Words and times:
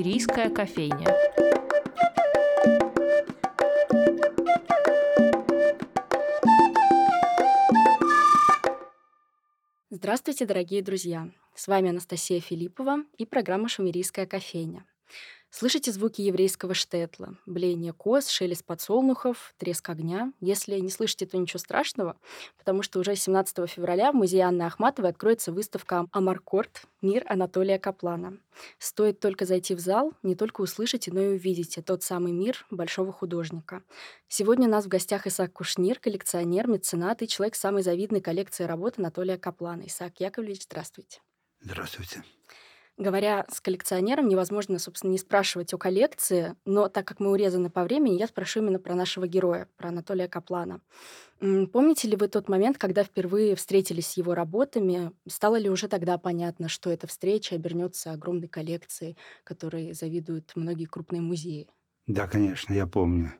Шумерийская 0.00 0.48
кофейня. 0.48 1.14
Здравствуйте, 9.90 10.46
дорогие 10.46 10.80
друзья! 10.80 11.28
С 11.54 11.68
вами 11.68 11.90
Анастасия 11.90 12.40
Филиппова 12.40 13.00
и 13.18 13.26
программа 13.26 13.68
«Шумерийская 13.68 14.24
кофейня». 14.24 14.86
Слышите 15.50 15.90
звуки 15.90 16.22
еврейского 16.22 16.74
штетла, 16.74 17.34
блеяние 17.44 17.92
коз, 17.92 18.28
шелест 18.28 18.64
подсолнухов, 18.64 19.52
треск 19.58 19.88
огня. 19.90 20.32
Если 20.40 20.78
не 20.78 20.90
слышите, 20.90 21.26
то 21.26 21.36
ничего 21.36 21.58
страшного, 21.58 22.16
потому 22.56 22.82
что 22.82 23.00
уже 23.00 23.16
17 23.16 23.68
февраля 23.68 24.12
в 24.12 24.14
музее 24.14 24.44
Анны 24.44 24.62
Ахматовой 24.62 25.10
откроется 25.10 25.50
выставка 25.50 26.06
«Амаркорд. 26.12 26.82
Мир 27.02 27.24
Анатолия 27.26 27.78
Каплана». 27.78 28.38
Стоит 28.78 29.18
только 29.18 29.44
зайти 29.44 29.74
в 29.74 29.80
зал, 29.80 30.12
не 30.22 30.36
только 30.36 30.60
услышите, 30.60 31.10
но 31.12 31.20
и 31.20 31.28
увидите 31.34 31.82
тот 31.82 32.04
самый 32.04 32.32
мир 32.32 32.64
большого 32.70 33.12
художника. 33.12 33.82
Сегодня 34.28 34.68
у 34.68 34.70
нас 34.70 34.84
в 34.84 34.88
гостях 34.88 35.26
Исаак 35.26 35.52
Кушнир, 35.52 35.98
коллекционер, 35.98 36.68
меценат 36.68 37.22
и 37.22 37.28
человек 37.28 37.56
самой 37.56 37.82
завидной 37.82 38.20
коллекцией 38.20 38.68
работ 38.68 38.98
Анатолия 38.98 39.36
Каплана. 39.36 39.86
Исаак 39.86 40.20
Яковлевич, 40.20 40.64
здравствуйте. 40.64 41.20
Здравствуйте. 41.60 42.22
Говоря 43.00 43.46
с 43.50 43.62
коллекционером, 43.62 44.28
невозможно, 44.28 44.78
собственно, 44.78 45.12
не 45.12 45.16
спрашивать 45.16 45.72
о 45.72 45.78
коллекции, 45.78 46.54
но 46.66 46.90
так 46.90 47.06
как 47.06 47.18
мы 47.18 47.30
урезаны 47.30 47.70
по 47.70 47.82
времени, 47.82 48.18
я 48.18 48.26
спрошу 48.26 48.60
именно 48.60 48.78
про 48.78 48.94
нашего 48.94 49.26
героя, 49.26 49.68
про 49.78 49.88
Анатолия 49.88 50.28
Каплана. 50.28 50.82
Помните 51.40 52.08
ли 52.08 52.16
вы 52.16 52.28
тот 52.28 52.50
момент, 52.50 52.76
когда 52.76 53.02
впервые 53.02 53.56
встретились 53.56 54.08
с 54.08 54.16
его 54.18 54.34
работами? 54.34 55.12
Стало 55.26 55.56
ли 55.56 55.70
уже 55.70 55.88
тогда 55.88 56.18
понятно, 56.18 56.68
что 56.68 56.90
эта 56.90 57.06
встреча 57.06 57.54
обернется 57.54 58.12
огромной 58.12 58.48
коллекцией, 58.48 59.16
которой 59.44 59.94
завидуют 59.94 60.52
многие 60.54 60.84
крупные 60.84 61.22
музеи? 61.22 61.68
Да, 62.06 62.28
конечно, 62.28 62.74
я 62.74 62.86
помню 62.86 63.32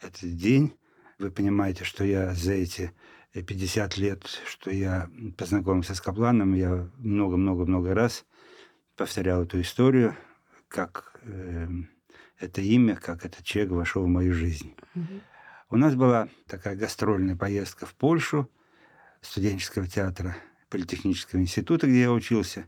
этот 0.00 0.34
день. 0.34 0.72
Вы 1.18 1.30
понимаете, 1.30 1.84
что 1.84 2.04
я 2.04 2.32
за 2.32 2.54
эти 2.54 2.90
50 3.34 3.98
лет, 3.98 4.24
что 4.46 4.70
я 4.70 5.10
познакомился 5.36 5.94
с 5.94 6.00
Капланом, 6.00 6.54
я 6.54 6.88
много-много-много 6.96 7.92
раз 7.92 8.24
повторял 8.96 9.42
эту 9.42 9.60
историю, 9.60 10.16
как 10.68 11.20
э, 11.22 11.66
это 12.38 12.60
имя, 12.60 12.96
как 12.96 13.24
этот 13.24 13.44
человек 13.44 13.72
вошел 13.72 14.04
в 14.04 14.08
мою 14.08 14.32
жизнь. 14.32 14.74
Mm-hmm. 14.94 15.20
У 15.70 15.76
нас 15.76 15.94
была 15.94 16.28
такая 16.46 16.76
гастрольная 16.76 17.36
поездка 17.36 17.86
в 17.86 17.94
Польшу 17.94 18.50
студенческого 19.20 19.86
театра 19.86 20.36
Политехнического 20.68 21.40
института, 21.40 21.86
где 21.86 22.02
я 22.02 22.12
учился. 22.12 22.66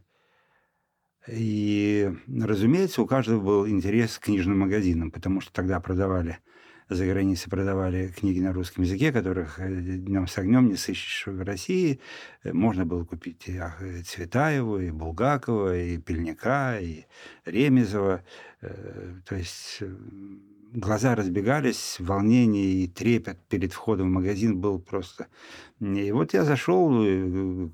И, 1.29 2.13
разумеется, 2.29 3.03
у 3.03 3.07
каждого 3.07 3.41
был 3.41 3.69
интерес 3.69 4.19
к 4.19 4.25
книжным 4.25 4.61
магазинам, 4.61 5.11
потому 5.11 5.41
что 5.41 5.53
тогда 5.53 5.81
продавали 5.81 6.39
за 6.89 7.07
границей 7.07 7.51
продавали 7.51 8.09
книги 8.09 8.41
на 8.41 8.53
русском 8.53 8.85
языке, 8.85 9.13
которых 9.13 9.59
э, 9.59 9.69
днем 9.69 10.29
с 10.29 10.39
огнем 10.39 10.69
не 10.69 10.77
сыщешь 10.77 11.27
в 11.27 11.43
России. 11.43 12.01
Э, 12.45 12.53
можно 12.53 12.87
было 12.87 13.05
купить 13.05 13.49
и 13.49 13.61
Цветаеву, 14.03 14.79
и 14.79 14.91
Булгакова, 14.91 15.77
и 15.77 15.99
Пельника, 15.99 16.79
и 16.81 17.05
Ремезова. 17.45 18.23
Э, 18.61 19.15
то 19.25 19.35
есть 19.35 19.83
глаза 20.73 21.15
разбегались, 21.15 21.97
волнение 21.99 22.85
и 22.85 22.89
трепет 22.89 23.39
перед 23.49 23.73
входом 23.73 24.09
в 24.09 24.13
магазин 24.13 24.61
был 24.61 24.79
просто... 24.79 25.27
И 25.81 26.13
вот 26.13 26.35
я 26.35 26.45
зашел, 26.45 27.71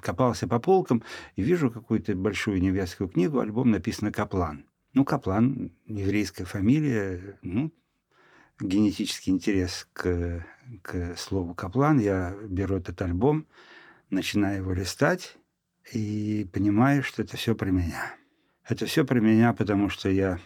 копался 0.00 0.48
по 0.48 0.58
полкам 0.58 1.02
и 1.36 1.42
вижу 1.42 1.70
какую-то 1.70 2.14
большую 2.14 2.60
немецкую 2.60 3.08
книгу, 3.08 3.40
альбом 3.40 3.70
написано 3.70 4.10
«Каплан». 4.10 4.64
Ну, 4.92 5.04
Каплан, 5.04 5.72
еврейская 5.86 6.44
фамилия, 6.44 7.38
ну, 7.42 7.72
генетический 8.60 9.32
интерес 9.32 9.88
к, 9.92 10.46
к 10.82 11.16
слову 11.16 11.54
«каплан», 11.54 11.98
я 11.98 12.34
беру 12.48 12.76
этот 12.76 13.00
альбом, 13.02 13.46
начинаю 14.10 14.58
его 14.58 14.72
листать 14.72 15.36
и 15.92 16.48
понимаю, 16.52 17.02
что 17.02 17.22
это 17.22 17.36
все 17.36 17.54
про 17.54 17.70
меня. 17.70 18.14
Это 18.66 18.86
все 18.86 19.04
про 19.04 19.20
меня, 19.20 19.52
потому 19.52 19.88
что 19.88 20.08
я 20.08 20.38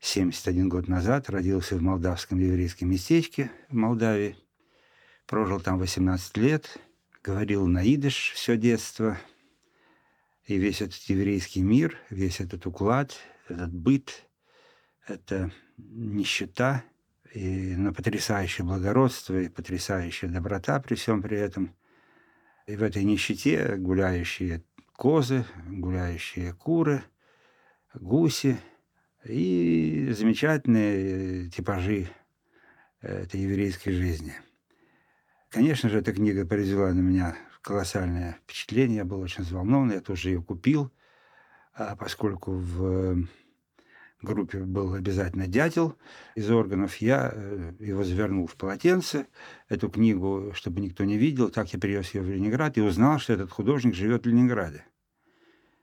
71 0.00 0.68
год 0.68 0.86
назад 0.86 1.28
родился 1.30 1.76
в 1.76 1.82
молдавском 1.82 2.38
еврейском 2.38 2.90
местечке 2.90 3.50
в 3.68 3.74
Молдавии, 3.74 4.36
прожил 5.26 5.60
там 5.60 5.78
18 5.78 6.36
лет, 6.36 6.78
говорил 7.24 7.66
на 7.66 7.82
идыш 7.82 8.32
все 8.34 8.56
детство, 8.56 9.18
и 10.44 10.56
весь 10.56 10.80
этот 10.80 11.00
еврейский 11.02 11.62
мир, 11.62 11.98
весь 12.10 12.40
этот 12.40 12.66
уклад, 12.66 13.16
этот 13.48 13.72
быт, 13.74 14.24
это 15.06 15.50
нищета– 15.76 16.84
и 17.34 17.76
на 17.76 17.92
потрясающее 17.92 18.64
благородство 18.64 19.38
и 19.38 19.48
потрясающая 19.48 20.28
доброта 20.28 20.80
при 20.80 20.94
всем 20.94 21.22
при 21.22 21.38
этом. 21.38 21.74
И 22.66 22.76
в 22.76 22.82
этой 22.82 23.04
нищете 23.04 23.76
гуляющие 23.76 24.62
козы, 24.94 25.44
гуляющие 25.68 26.52
куры, 26.54 27.02
гуси 27.94 28.58
и 29.24 30.10
замечательные 30.12 31.50
типажи 31.50 32.08
этой 33.00 33.40
еврейской 33.40 33.92
жизни. 33.92 34.34
Конечно 35.50 35.88
же, 35.88 35.98
эта 35.98 36.12
книга 36.12 36.46
произвела 36.46 36.92
на 36.92 37.00
меня 37.00 37.36
колоссальное 37.62 38.38
впечатление. 38.42 38.98
Я 38.98 39.04
был 39.04 39.20
очень 39.20 39.44
взволнован, 39.44 39.92
я 39.92 40.00
тоже 40.00 40.30
ее 40.30 40.42
купил, 40.42 40.92
а 41.74 41.96
поскольку 41.96 42.52
в 42.52 43.26
группе 44.22 44.58
был 44.58 44.94
обязательно 44.94 45.46
дятел 45.46 45.96
из 46.34 46.50
органов. 46.50 46.96
Я 46.96 47.30
э, 47.32 47.72
его 47.78 48.04
завернул 48.04 48.46
в 48.46 48.56
полотенце, 48.56 49.26
эту 49.68 49.88
книгу, 49.88 50.52
чтобы 50.54 50.80
никто 50.80 51.04
не 51.04 51.16
видел. 51.16 51.50
Так 51.50 51.72
я 51.72 51.78
привез 51.78 52.14
ее 52.14 52.22
в 52.22 52.30
Ленинград 52.30 52.76
и 52.76 52.80
узнал, 52.80 53.18
что 53.18 53.32
этот 53.32 53.50
художник 53.50 53.94
живет 53.94 54.24
в 54.24 54.28
Ленинграде, 54.28 54.84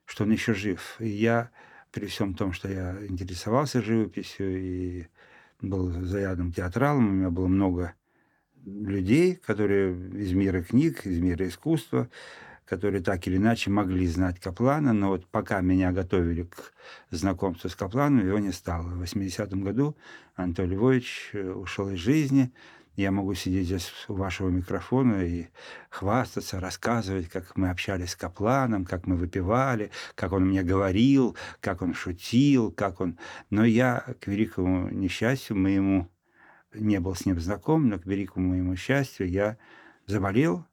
что 0.05 0.23
он 0.23 0.31
еще 0.31 0.53
жив. 0.53 0.97
И 0.99 1.07
я, 1.07 1.51
при 1.91 2.07
всем 2.07 2.33
том, 2.33 2.51
что 2.51 2.69
я 2.69 2.97
интересовался 3.07 3.81
живописью 3.81 4.61
и 4.61 5.07
был 5.61 5.89
заядлым 6.03 6.51
театралом, 6.51 7.07
у 7.07 7.11
меня 7.11 7.29
было 7.29 7.47
много 7.47 7.93
людей, 8.65 9.35
которые 9.35 9.93
из 9.93 10.33
мира 10.33 10.61
книг, 10.61 11.05
из 11.05 11.19
мира 11.19 11.47
искусства, 11.47 12.09
которые 12.65 13.01
так 13.01 13.25
или 13.27 13.37
иначе 13.37 13.69
могли 13.69 14.07
знать 14.07 14.39
Каплана, 14.39 14.91
но 14.91 15.09
вот 15.09 15.27
пока 15.27 15.61
меня 15.61 15.91
готовили 15.91 16.43
к 16.43 16.73
знакомству 17.11 17.69
с 17.69 17.75
Капланом, 17.75 18.25
его 18.25 18.39
не 18.39 18.51
стало. 18.51 18.89
В 18.89 19.03
80-м 19.03 19.61
году 19.61 19.95
Анатолий 20.35 20.75
Львович 20.75 21.29
э, 21.33 21.51
ушел 21.51 21.89
из 21.89 21.99
жизни. 21.99 22.51
Я 22.95 23.11
могу 23.11 23.33
сидеть 23.33 23.65
здесь 23.65 23.91
у 24.07 24.13
вашего 24.13 24.49
микрофона 24.49 25.25
и 25.25 25.47
хвастаться, 25.89 26.61
рассказывать, 26.61 27.27
как 27.27 27.57
мы 27.57 27.69
общались 27.69 28.11
с 28.11 28.15
Капланом, 28.15 28.85
как 28.85 29.05
мы 29.05 29.17
выпивали, 29.17 29.91
как 30.15 30.31
он 30.31 30.47
мне 30.47 30.63
говорил, 30.63 31.35
как 31.59 31.81
он 31.81 31.93
шутил, 31.93 32.71
как 32.71 33.01
он... 33.01 33.19
Но 33.49 33.65
я, 33.65 34.05
к 34.21 34.27
великому 34.27 34.89
несчастью, 34.89 35.57
моему 35.57 36.09
не 36.73 37.01
был 37.01 37.15
с 37.15 37.25
ним 37.25 37.39
знаком, 37.39 37.89
но 37.89 37.99
к 37.99 38.05
великому 38.05 38.49
моему 38.49 38.77
счастью 38.77 39.29
я 39.29 39.57
заболел 40.07 40.65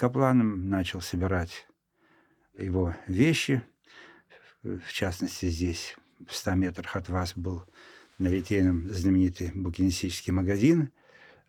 Капланом, 0.00 0.70
начал 0.70 1.02
собирать 1.02 1.68
его 2.54 2.96
вещи. 3.06 3.62
В 4.62 4.90
частности, 4.90 5.50
здесь, 5.50 5.94
в 6.26 6.34
100 6.34 6.54
метрах 6.54 6.96
от 6.96 7.10
вас, 7.10 7.34
был 7.36 7.66
на 8.16 8.28
Литейном 8.28 8.88
знаменитый 8.88 9.50
букинистический 9.54 10.32
магазин, 10.32 10.90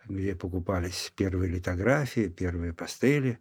где 0.06 0.35
покупались 0.35 1.13
первые 1.16 1.50
литографии, 1.50 2.28
первые 2.28 2.73
пастели. 2.73 3.40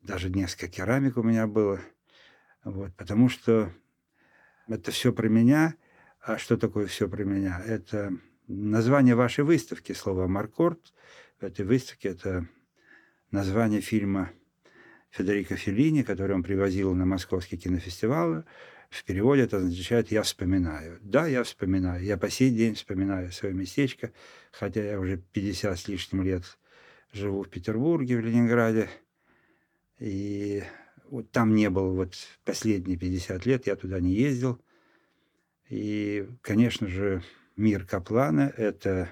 Даже 0.00 0.30
несколько 0.30 0.68
керамик 0.68 1.18
у 1.18 1.22
меня 1.22 1.46
было. 1.46 1.82
Вот, 2.64 2.96
потому 2.96 3.28
что 3.28 3.70
это 4.66 4.92
все 4.92 5.12
про 5.12 5.28
меня. 5.28 5.74
А 6.22 6.38
что 6.38 6.56
такое 6.56 6.86
все 6.86 7.06
про 7.06 7.22
меня? 7.22 7.60
Это 7.66 8.16
название 8.48 9.14
вашей 9.14 9.44
выставки, 9.44 9.92
слово 9.92 10.26
«Маркорд». 10.26 10.94
В 11.38 11.44
этой 11.44 11.66
выставке 11.66 12.08
это 12.08 12.48
название 13.32 13.80
фильма 13.80 14.30
Федерико 15.10 15.56
Феллини, 15.56 16.02
который 16.02 16.36
он 16.36 16.42
привозил 16.42 16.94
на 16.94 17.04
московский 17.04 17.56
кинофестиваль. 17.56 18.44
В 18.90 19.04
переводе 19.04 19.42
это 19.42 19.56
означает 19.56 20.12
«я 20.12 20.22
вспоминаю». 20.22 20.98
Да, 21.00 21.26
я 21.26 21.42
вспоминаю. 21.42 22.04
Я 22.04 22.18
по 22.18 22.28
сей 22.28 22.50
день 22.50 22.74
вспоминаю 22.74 23.32
свое 23.32 23.54
местечко, 23.54 24.12
хотя 24.52 24.84
я 24.84 25.00
уже 25.00 25.16
50 25.16 25.78
с 25.78 25.88
лишним 25.88 26.22
лет 26.22 26.58
живу 27.12 27.42
в 27.42 27.48
Петербурге, 27.48 28.18
в 28.18 28.20
Ленинграде. 28.20 28.88
И 29.98 30.62
вот 31.08 31.30
там 31.30 31.54
не 31.54 31.70
был 31.70 31.94
вот 31.94 32.14
последние 32.44 32.98
50 32.98 33.46
лет, 33.46 33.66
я 33.66 33.76
туда 33.76 33.98
не 33.98 34.12
ездил. 34.12 34.60
И, 35.70 36.28
конечно 36.42 36.86
же, 36.86 37.22
мир 37.56 37.86
Каплана– 37.86 38.52
это 38.56 39.10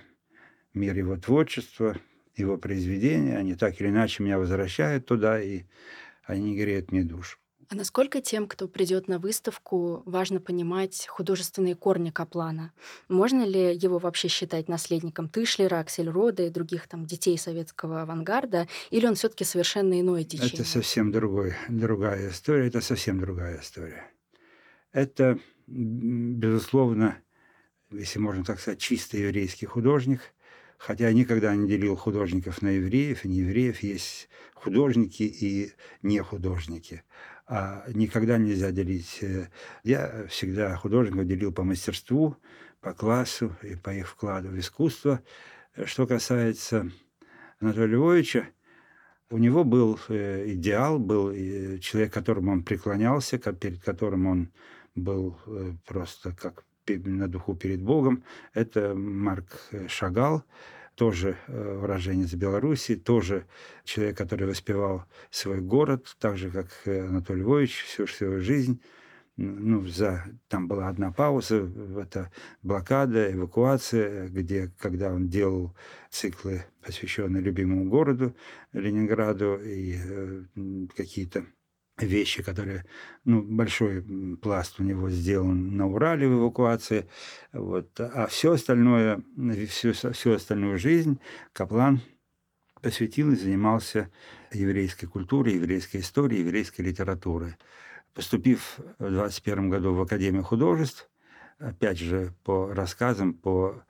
мир 0.75 0.95
его 0.97 1.17
творчества– 1.17 1.97
его 2.41 2.59
произведения, 2.59 3.37
они 3.37 3.55
так 3.55 3.81
или 3.81 3.89
иначе 3.89 4.23
меня 4.23 4.39
возвращают 4.39 5.07
туда, 5.07 5.41
и 5.41 5.65
они 6.25 6.57
греют 6.57 6.93
мне 6.93 7.05
душу. 7.05 7.39
А 7.73 7.77
насколько 7.77 8.21
тем, 8.21 8.49
кто 8.49 8.67
придет 8.67 9.07
на 9.07 9.21
выставку, 9.21 10.03
важно 10.05 10.41
понимать 10.41 11.07
художественные 11.09 11.77
корни 11.77 12.11
Каплана? 12.11 12.73
Можно 13.09 13.45
ли 13.45 13.77
его 13.77 13.99
вообще 13.99 14.27
считать 14.27 14.69
наследником 14.69 15.29
Тышлера, 15.29 15.79
Аксельрода 15.79 16.43
и 16.43 16.51
других 16.51 16.89
там 16.89 17.07
детей 17.07 17.39
советского 17.39 18.03
авангарда, 18.03 18.67
или 18.91 19.07
он 19.07 19.15
все-таки 19.15 19.45
совершенно 19.45 20.01
иное 20.01 20.25
течение? 20.25 20.53
Это 20.53 20.65
совсем 20.65 21.13
другой, 21.13 21.55
другая 21.69 22.31
история, 22.31 22.67
это 22.67 22.81
совсем 22.81 23.21
другая 23.21 23.61
история. 23.61 24.05
Это, 24.91 25.39
безусловно, 25.69 27.19
если 27.93 28.19
можно 28.19 28.45
так 28.45 28.59
сказать, 28.59 28.81
чисто 28.81 29.17
еврейский 29.17 29.67
художник, 29.67 30.21
хотя 30.81 31.09
я 31.09 31.15
никогда 31.15 31.55
не 31.55 31.69
делил 31.69 31.95
художников 31.95 32.63
на 32.63 32.69
евреев 32.69 33.25
и 33.25 33.29
неевреев, 33.29 33.83
есть 33.83 34.29
художники 34.55 35.23
и 35.23 35.73
не 36.03 36.21
художники 36.21 37.03
а 37.53 37.85
никогда 37.93 38.39
нельзя 38.39 38.71
делить. 38.71 39.19
Э, 39.23 39.49
я 39.83 40.27
всегда 40.29 40.77
художников 40.77 41.27
делил 41.27 41.53
по 41.53 41.65
мастерству, 41.65 42.37
по 42.81 42.93
классу 42.95 43.57
и 43.63 43.75
по 43.75 43.91
их 43.91 44.09
вкладу 44.09 44.51
в 44.51 44.59
искусство. 44.59 45.21
Что 45.85 46.07
касается 46.07 46.89
Анатолия 47.59 47.95
Львовича, 47.95 48.49
у 49.31 49.39
него 49.39 49.65
был 49.65 49.99
э, 50.09 50.45
идеал, 50.53 51.01
был 51.01 51.33
человек, 51.81 52.13
которому 52.13 52.53
он 52.53 52.63
преклонялся, 52.63 53.37
перед 53.39 53.83
которым 53.83 54.27
он 54.27 54.53
был 54.95 55.37
э, 55.47 55.73
просто 55.87 56.33
как 56.33 56.65
на 56.99 57.29
духу 57.29 57.55
перед 57.55 57.83
Богом. 57.83 58.25
Это 58.55 58.95
Марк 58.95 59.71
Шагал 59.89 60.45
тоже 61.01 61.37
э, 61.47 61.79
уроженец 61.83 62.35
Беларуси, 62.35 62.95
тоже 62.95 63.47
человек, 63.85 64.19
который 64.19 64.47
воспевал 64.47 65.05
свой 65.31 65.61
город, 65.61 66.15
так 66.19 66.37
же, 66.37 66.51
как 66.51 66.69
Анатолий 66.85 67.41
Львович 67.41 67.85
всю 67.85 68.07
свою 68.07 68.43
жизнь. 68.43 68.83
Ну, 69.37 69.87
за, 69.87 70.25
там 70.49 70.69
была 70.69 70.89
одна 70.89 71.13
пауза, 71.13 71.67
это 71.99 72.31
блокада, 72.63 73.33
эвакуация, 73.33 74.29
где, 74.29 74.71
когда 74.79 75.11
он 75.11 75.29
делал 75.29 75.75
циклы, 76.11 76.67
посвященные 76.85 77.43
любимому 77.43 77.89
городу 77.89 78.37
Ленинграду, 78.75 79.59
и 79.65 79.97
э, 79.97 80.45
какие-то 80.95 81.47
вещи, 82.07 82.43
которые, 82.43 82.85
ну, 83.25 83.43
большой 83.43 84.03
пласт 84.41 84.81
у 84.81 84.83
него 84.83 85.11
сделан 85.11 85.77
на 85.77 85.87
Урале 85.87 86.29
в 86.29 86.39
эвакуации, 86.41 87.09
вот, 87.53 87.99
а 87.99 88.27
все 88.27 88.53
остальное, 88.53 89.23
всю, 89.69 89.93
всю 89.93 90.33
остальную 90.33 90.79
жизнь 90.79 91.19
Каплан 91.53 92.01
посвятил 92.81 93.33
и 93.33 93.37
занимался 93.37 94.11
еврейской 94.53 95.07
культурой, 95.07 95.55
еврейской 95.55 95.99
историей, 95.99 96.41
еврейской 96.41 96.83
литературой. 96.83 97.57
Поступив 98.15 98.79
в 98.99 99.11
21 99.11 99.71
году 99.71 99.95
в 99.95 100.01
Академию 100.01 100.43
художеств, 100.43 101.09
опять 101.59 101.99
же, 101.99 102.35
по 102.43 102.73
рассказам, 102.73 103.35
по 103.35 103.85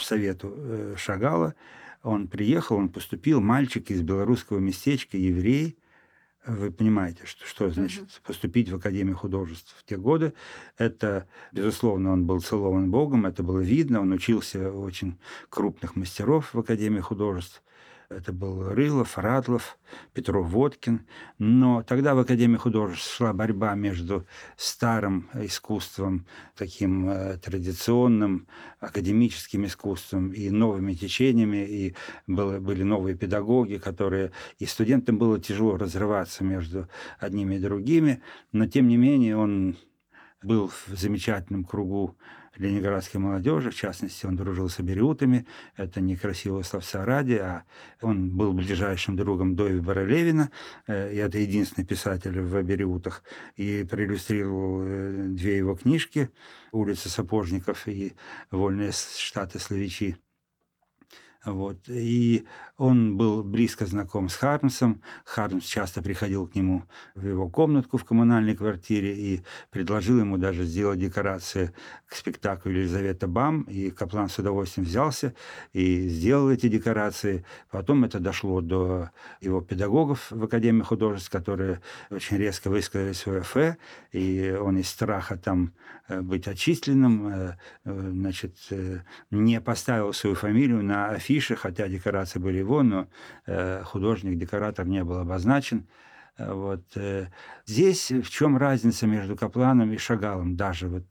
совету 0.00 0.54
э, 0.56 0.94
Шагала, 0.96 1.54
он 2.02 2.28
приехал, 2.28 2.76
он 2.76 2.88
поступил, 2.88 3.40
мальчик 3.40 3.90
из 3.90 4.02
белорусского 4.02 4.58
местечка, 4.58 5.16
еврей– 5.16 5.78
вы 6.46 6.70
понимаете, 6.70 7.24
что, 7.24 7.46
что 7.46 7.70
значит 7.70 8.20
поступить 8.24 8.68
в 8.68 8.76
Академию 8.76 9.16
художеств 9.16 9.74
в 9.78 9.84
те 9.84 9.96
годы. 9.96 10.32
Это, 10.78 11.26
безусловно, 11.52 12.12
он 12.12 12.26
был 12.26 12.40
целован 12.40 12.90
Богом, 12.90 13.26
это 13.26 13.42
было 13.42 13.60
видно. 13.60 14.00
Он 14.00 14.12
учился 14.12 14.72
у 14.72 14.82
очень 14.82 15.18
крупных 15.48 15.96
мастеров 15.96 16.54
в 16.54 16.58
Академии 16.58 17.00
художеств. 17.00 17.62
Это 18.08 18.32
был 18.32 18.68
Рылов, 18.68 19.18
Радлов, 19.18 19.78
Петров 20.12 20.46
Водкин. 20.48 21.06
Но 21.38 21.82
тогда 21.82 22.14
в 22.14 22.20
Академии 22.20 22.56
художеств 22.56 23.16
шла 23.16 23.32
борьба 23.32 23.74
между 23.74 24.26
старым 24.56 25.28
искусством, 25.34 26.26
таким 26.56 27.08
э, 27.08 27.36
традиционным, 27.38 28.46
академическим 28.78 29.66
искусством 29.66 30.30
и 30.30 30.50
новыми 30.50 30.94
течениями. 30.94 31.66
И 31.66 31.96
было, 32.26 32.60
были 32.60 32.84
новые 32.84 33.16
педагоги, 33.16 33.76
которые... 33.76 34.30
И 34.58 34.66
студентам 34.66 35.18
было 35.18 35.40
тяжело 35.40 35.76
разрываться 35.76 36.44
между 36.44 36.88
одними 37.18 37.56
и 37.56 37.60
другими. 37.60 38.22
Но, 38.52 38.66
тем 38.66 38.86
не 38.86 38.96
менее, 38.96 39.36
он 39.36 39.76
был 40.42 40.68
в 40.68 40.96
замечательном 40.96 41.64
кругу 41.64 42.16
ленинградской 42.58 43.20
молодежи, 43.20 43.70
в 43.70 43.74
частности, 43.74 44.26
он 44.26 44.36
дружил 44.36 44.68
с 44.68 44.78
абериутами, 44.78 45.46
это 45.76 46.00
не 46.00 46.16
красивого 46.16 46.62
словца 46.62 47.04
ради, 47.04 47.34
а 47.34 47.64
он 48.00 48.30
был 48.30 48.52
ближайшим 48.52 49.16
другом 49.16 49.56
Дови 49.56 49.80
Баралевина, 49.80 50.50
э, 50.86 51.12
и 51.12 51.16
это 51.16 51.38
единственный 51.38 51.84
писатель 51.84 52.40
в 52.40 52.56
абериутах, 52.56 53.22
и 53.56 53.84
проиллюстрировал 53.84 54.82
э, 54.84 55.26
две 55.28 55.58
его 55.58 55.74
книжки 55.74 56.30
«Улица 56.72 57.08
сапожников» 57.08 57.86
и 57.88 58.14
«Вольные 58.50 58.92
штаты 58.92 59.58
Славичи». 59.58 60.16
Вот. 61.46 61.88
И 61.88 62.44
он 62.76 63.16
был 63.16 63.44
близко 63.44 63.86
знаком 63.86 64.28
с 64.28 64.34
Хармсом. 64.34 65.00
Хармс 65.24 65.64
часто 65.64 66.02
приходил 66.02 66.48
к 66.48 66.56
нему 66.56 66.82
в 67.14 67.24
его 67.24 67.48
комнатку 67.48 67.98
в 67.98 68.04
коммунальной 68.04 68.56
квартире 68.56 69.16
и 69.16 69.42
предложил 69.70 70.18
ему 70.18 70.38
даже 70.38 70.64
сделать 70.64 70.98
декорации 70.98 71.72
к 72.06 72.16
спектаклю 72.16 72.72
«Елизавета 72.72 73.28
Бам». 73.28 73.62
И 73.62 73.90
Каплан 73.90 74.28
с 74.28 74.38
удовольствием 74.38 74.86
взялся 74.86 75.34
и 75.72 76.08
сделал 76.08 76.50
эти 76.50 76.68
декорации. 76.68 77.44
Потом 77.70 78.02
это 78.02 78.18
дошло 78.18 78.60
до 78.60 79.10
его 79.40 79.60
педагогов 79.60 80.26
в 80.30 80.42
Академии 80.42 80.82
художеств, 80.82 81.30
которые 81.30 81.80
очень 82.10 82.38
резко 82.38 82.70
высказали 82.70 83.12
свое 83.12 83.44
фе, 83.44 83.78
и 84.10 84.50
он 84.60 84.78
из 84.78 84.88
страха 84.88 85.36
там 85.36 85.72
быть 86.08 86.46
отчисленным, 86.48 87.28
э, 87.28 87.56
э, 87.84 88.10
значит, 88.12 88.56
не 89.30 89.60
поставил 89.60 90.12
свою 90.12 90.36
фамилию 90.36 90.82
на 90.82 91.08
афише 91.08 91.56
хотя 91.56 91.88
декорации 91.88 92.38
были 92.38 92.58
его, 92.58 92.82
но 92.82 93.08
э, 93.46 93.82
художник, 93.84 94.38
декоратор 94.38 94.86
не 94.86 95.02
был 95.04 95.18
обозначен. 95.18 95.86
Э, 96.38 96.52
вот. 96.52 96.84
Э, 96.96 97.28
здесь 97.64 98.10
в 98.10 98.28
чем 98.30 98.56
разница 98.56 99.06
между 99.06 99.36
Капланом 99.36 99.92
и 99.92 99.96
Шагалом 99.96 100.56
даже? 100.56 100.88
Вот, 100.88 101.04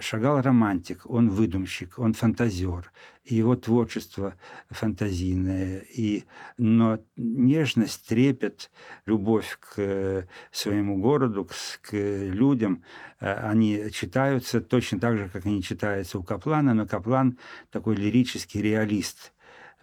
Шагал 0.00 0.42
романтик, 0.42 1.08
он 1.08 1.30
выдумщик, 1.30 1.98
он 1.98 2.12
фантазер, 2.12 2.92
и 3.24 3.36
его 3.36 3.56
творчество 3.56 4.34
фантазийное, 4.68 5.78
и, 5.96 6.24
но 6.58 6.98
нежность, 7.16 8.06
трепет, 8.06 8.70
любовь 9.06 9.58
к 9.60 10.28
своему 10.50 10.98
городу, 10.98 11.46
к, 11.46 11.52
к 11.80 11.94
людям, 11.94 12.84
они 13.18 13.90
читаются 13.92 14.60
точно 14.60 15.00
так 15.00 15.16
же, 15.16 15.30
как 15.30 15.46
они 15.46 15.62
читаются 15.62 16.18
у 16.18 16.22
Каплана, 16.22 16.74
но 16.74 16.86
Каплан 16.86 17.38
такой 17.70 17.96
лирический 17.96 18.60
реалист– 18.60 19.32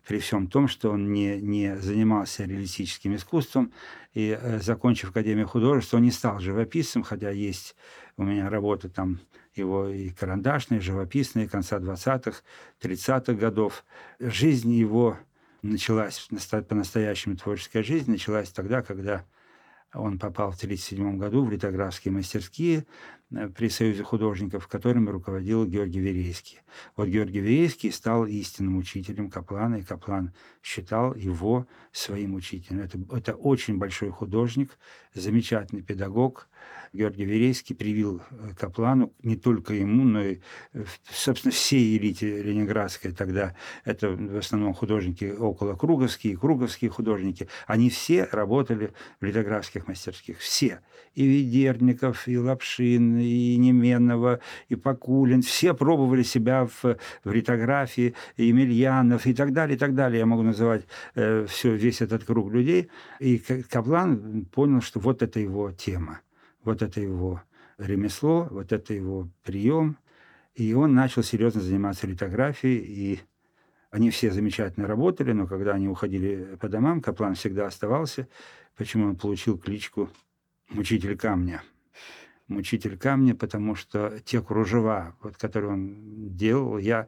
при 0.10 0.18
всем 0.18 0.48
том, 0.48 0.68
что 0.68 0.90
он 0.90 1.14
не, 1.14 1.40
не 1.40 1.78
занимался 1.78 2.44
реалистическим 2.44 3.16
искусством, 3.16 3.72
и, 4.16 4.36
э, 4.42 4.60
закончив 4.60 5.12
Академию 5.12 5.48
художеств, 5.48 5.94
он 5.94 6.02
не 6.02 6.10
стал 6.10 6.40
живописцем, 6.40 7.04
хотя 7.04 7.30
есть 7.30 7.76
у 8.18 8.24
меня 8.24 8.50
работы 8.50 8.90
там 8.90 9.20
его 9.54 9.88
и 9.88 10.10
карандашные, 10.10 10.82
живописные, 10.82 11.48
конца 11.48 11.78
20-х, 11.78 12.42
30-х 12.82 13.34
годов. 13.34 13.86
Жизнь 14.20 14.72
его 14.72 15.16
началась, 15.62 16.28
по-настоящему 16.68 17.38
творческая 17.38 17.84
жизнь 17.84 18.10
началась 18.10 18.50
тогда, 18.50 18.82
когда 18.82 19.26
он 19.94 20.18
попал 20.18 20.50
в 20.52 20.56
1937 20.56 21.20
году 21.20 21.46
в 21.46 21.52
литографские 21.52 22.14
мастерские, 22.14 22.88
при 23.30 23.70
Союзе 23.70 24.04
художников, 24.04 24.68
которыми 24.68 25.10
руководил 25.10 25.66
Георгий 25.66 26.00
Верейский. 26.00 26.60
Вот 26.96 27.08
Георгий 27.08 27.40
Верейский 27.40 27.92
стал 27.92 28.26
истинным 28.26 28.78
учителем 28.78 29.30
Каплана, 29.30 29.76
и 29.76 29.84
Каплан 29.84 30.34
считал 30.64 31.14
его 31.14 31.68
своим 31.92 32.34
учителем. 32.34 32.82
Это, 32.82 33.00
это 33.16 33.34
очень 33.36 33.78
большой 33.78 34.10
художник, 34.10 34.78
замечательный 35.14 35.84
педагог. 35.84 36.50
Георгий 36.92 37.26
Верейский 37.26 37.76
привил 37.76 38.22
э, 38.32 38.50
Каплану, 38.58 39.14
не 39.22 39.36
только 39.36 39.76
ему, 39.76 40.04
но 40.04 40.24
и, 40.24 40.40
э, 40.74 40.86
собственно, 41.08 41.52
всей 41.52 41.98
элите 41.98 42.42
ленинградской 42.42 43.12
тогда, 43.12 43.56
это 43.86 44.10
в 44.10 44.38
основном 44.38 44.74
художники 44.74 45.26
около 45.26 45.76
Круговские, 45.76 46.36
Круговские 46.36 46.90
художники, 46.90 47.48
они 47.68 47.92
все 47.92 48.28
работали 48.32 48.92
в 49.20 49.26
литографских 49.26 49.88
мастерских, 49.88 50.40
все. 50.40 50.82
И 51.14 51.26
Ведерников, 51.28 52.28
и 52.28 52.38
Лапшин, 52.38 53.19
и 53.20 53.58
Неменова, 53.58 54.40
и 54.68 54.76
Покулин, 54.76 55.42
все 55.42 55.74
пробовали 55.74 56.24
себя 56.24 56.66
в, 56.66 56.98
в 57.24 57.32
ритографии, 57.32 58.16
и 58.38 58.46
Емельянов 58.46 59.26
и 59.26 59.34
так 59.34 59.54
далее, 59.54 59.76
и 59.76 59.80
так 59.80 59.96
далее. 59.96 60.20
Я 60.20 60.26
могу 60.26 60.44
называть 60.44 60.86
э, 61.16 61.46
все, 61.48 61.76
весь 61.76 62.02
этот 62.02 62.24
круг 62.24 62.52
людей. 62.52 62.90
И 63.20 63.38
Каплан 63.38 64.46
понял, 64.46 64.82
что 64.82 65.00
вот 65.00 65.22
это 65.22 65.40
его 65.40 65.72
тема, 65.72 66.22
вот 66.64 66.82
это 66.82 67.02
его 67.02 67.42
ремесло, 67.78 68.48
вот 68.50 68.72
это 68.72 68.94
его 68.94 69.30
прием. 69.44 69.98
И 70.56 70.74
он 70.74 70.94
начал 70.94 71.24
серьезно 71.24 71.62
заниматься 71.62 72.08
литографией, 72.08 72.80
и 72.80 73.20
они 73.92 74.12
все 74.12 74.32
замечательно 74.32 74.88
работали, 74.88 75.32
но 75.32 75.48
когда 75.48 75.74
они 75.74 75.88
уходили 75.88 76.58
по 76.60 76.70
домам, 76.70 77.02
Каплан 77.02 77.36
всегда 77.36 77.66
оставался. 77.66 78.28
Почему 78.76 79.08
он 79.08 79.16
получил 79.16 79.58
кличку 79.58 80.10
мучитель 80.70 81.18
камня. 81.18 81.64
Мучитель 82.50 82.98
камня, 82.98 83.36
потому 83.36 83.76
что 83.76 84.20
те 84.26 84.42
кружева, 84.42 85.16
вот, 85.22 85.38
которые 85.38 85.72
он 85.72 86.36
делал, 86.36 86.78
я, 86.78 87.08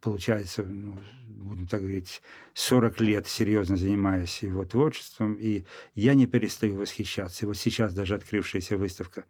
получается, 0.00 0.64
ну, 0.64 0.98
будем 1.28 1.66
так 1.66 1.82
говорить, 1.82 2.22
40 2.54 3.00
лет 3.00 3.26
серьезно 3.26 3.76
занимаюсь 3.76 4.42
его 4.42 4.64
творчеством, 4.64 5.34
и 5.34 5.64
я 5.94 6.14
не 6.14 6.26
перестаю 6.26 6.76
восхищаться. 6.76 7.44
И 7.44 7.46
вот 7.46 7.56
сейчас 7.56 7.94
даже 7.94 8.14
открывшаяся 8.14 8.76
выставка 8.76 9.24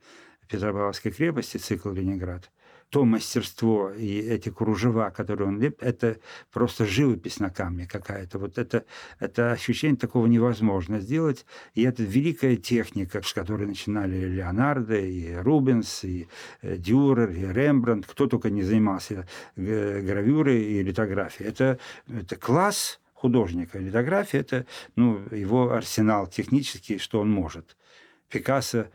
Петропавловской 0.48 1.10
крепости, 1.10 1.56
цикл 1.56 1.90
«Ленинград», 1.90 2.50
то 2.90 3.04
мастерство 3.04 3.90
и 3.90 4.18
эти 4.18 4.48
кружева, 4.48 5.10
которые 5.10 5.48
он 5.48 5.60
лепит, 5.60 5.82
это 5.82 6.18
просто 6.52 6.86
живопись 6.86 7.40
на 7.40 7.50
камне 7.50 7.86
какая-то. 7.86 8.38
Вот 8.38 8.58
это, 8.58 8.84
это 9.18 9.52
ощущение 9.52 9.96
такого 9.96 10.26
невозможно 10.26 11.00
сделать. 11.00 11.46
И 11.74 11.82
это 11.82 12.02
великая 12.02 12.56
техника, 12.56 13.22
с 13.22 13.32
которой 13.32 13.66
начинали 13.66 14.26
Леонардо, 14.26 14.96
и 14.96 15.34
Рубенс, 15.34 16.04
и 16.04 16.28
э, 16.62 16.76
Дюрер, 16.76 17.30
и 17.30 17.52
Рембрандт. 17.52 18.06
Кто 18.06 18.26
только 18.26 18.50
не 18.50 18.62
занимался 18.62 19.26
э, 19.56 20.00
гравюрой 20.00 20.62
и 20.62 20.82
литографией. 20.82 21.48
Это, 21.48 21.78
это 22.08 22.36
класс 22.36 23.00
художника. 23.14 23.78
Литография– 23.78 24.40
это 24.42 24.66
ну, 24.94 25.20
его 25.30 25.72
арсенал 25.72 26.26
технический, 26.28 26.98
что 26.98 27.20
он 27.20 27.30
может. 27.30 27.76
Пикассо 28.28 28.86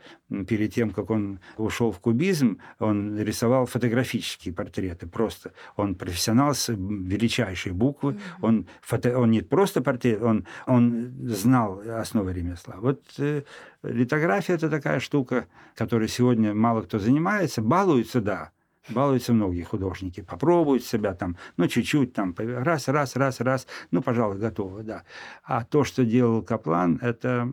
перед 0.46 0.74
тем, 0.74 0.90
как 0.90 1.10
он 1.10 1.40
ушел 1.56 1.90
в 1.90 2.00
кубизм, 2.00 2.58
он 2.78 3.18
рисовал 3.18 3.66
фотографические 3.66 4.54
портреты. 4.54 5.06
Просто 5.06 5.52
он 5.76 5.94
профессионал 5.94 6.54
с 6.54 6.68
величайшей 6.72 7.72
буквы. 7.72 8.12
Mm-hmm. 8.12 8.18
Он, 8.42 8.66
фото, 8.82 9.18
он 9.18 9.30
не 9.30 9.40
просто 9.40 9.82
портрет, 9.82 10.22
он, 10.22 10.46
он 10.66 11.14
знал 11.28 11.82
основы 11.86 12.32
ремесла. 12.32 12.76
Вот 12.78 13.02
э, 13.18 13.42
литография– 13.82 14.54
это 14.56 14.68
такая 14.68 15.00
штука, 15.00 15.46
которой 15.74 16.08
сегодня 16.08 16.54
мало 16.54 16.82
кто 16.82 16.98
занимается. 16.98 17.62
Балуются, 17.62 18.20
да, 18.20 18.50
балуются 18.88 19.32
многие 19.32 19.62
художники, 19.62 20.20
попробуют 20.20 20.84
себя 20.84 21.14
там, 21.14 21.36
ну, 21.56 21.68
чуть-чуть 21.68 22.12
там, 22.12 22.34
раз, 22.36 22.88
раз, 22.88 23.16
раз, 23.16 23.40
раз, 23.40 23.66
ну, 23.90 24.02
пожалуй, 24.02 24.38
готово, 24.38 24.82
да. 24.82 25.04
А 25.42 25.64
то, 25.64 25.84
что 25.84 26.04
делал 26.04 26.42
Каплан, 26.42 26.98
это, 27.00 27.48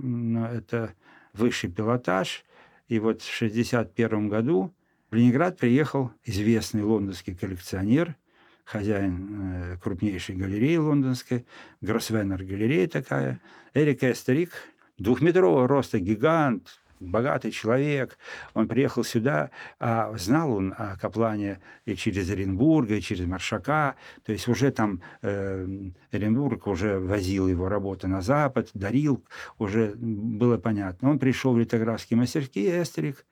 это 0.54 0.94
высший 1.34 1.70
пилотаж. 1.72 2.44
И 2.88 3.00
вот 3.00 3.22
в 3.22 3.36
1961 3.36 4.30
году 4.30 4.74
в 5.12 5.16
Ленинград 5.16 5.58
приехал 5.58 6.12
известный 6.24 6.84
лондонский 6.84 7.36
коллекционер, 7.36 8.16
хозяин 8.64 9.74
э, 9.74 9.78
крупнейшей 9.82 10.36
галереи 10.36 10.78
лондонской, 10.78 11.46
Гроссвеннер 11.82 12.44
галерея 12.44 12.88
такая, 12.88 13.42
Эрик 13.74 14.04
Эстерик, 14.04 14.52
двухметрового 14.98 15.68
роста 15.68 16.00
гигант, 16.00 16.80
богатый 17.00 17.52
человек. 17.52 18.18
Он 18.54 18.68
приехал 18.68 19.04
сюда, 19.04 19.52
а 19.80 20.16
знал 20.18 20.54
он 20.54 20.74
о 20.78 20.98
Каплане 20.98 21.60
и 21.86 21.96
через 21.96 22.30
Оренбурга, 22.30 22.96
и 22.96 23.02
через 23.02 23.26
Маршака. 23.26 23.96
То 24.24 24.32
есть 24.32 24.48
уже 24.48 24.72
там 24.72 25.02
э, 25.22 25.68
Оренбург 26.12 26.68
уже 26.68 27.00
возил 27.00 27.48
его 27.48 27.70
работы 27.70 28.08
на 28.08 28.22
Запад, 28.22 28.70
дарил, 28.74 29.24
уже 29.58 29.94
было 29.96 30.58
понятно. 30.58 31.10
Он 31.10 31.20
пришел 31.20 31.54
в 31.54 31.60
литографские 31.60 32.18
мастерские, 32.18 32.82
Эстерик, 32.82 33.26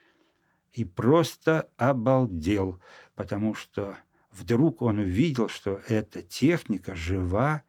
и 0.73 0.85
просто 0.85 1.69
обалдел, 1.77 2.79
потому 3.15 3.55
что 3.55 3.97
вдруг 4.31 4.81
он 4.81 4.99
увидел, 4.99 5.49
что 5.49 5.81
эта 5.87 6.21
техника 6.21 6.95
жива, 6.95 7.63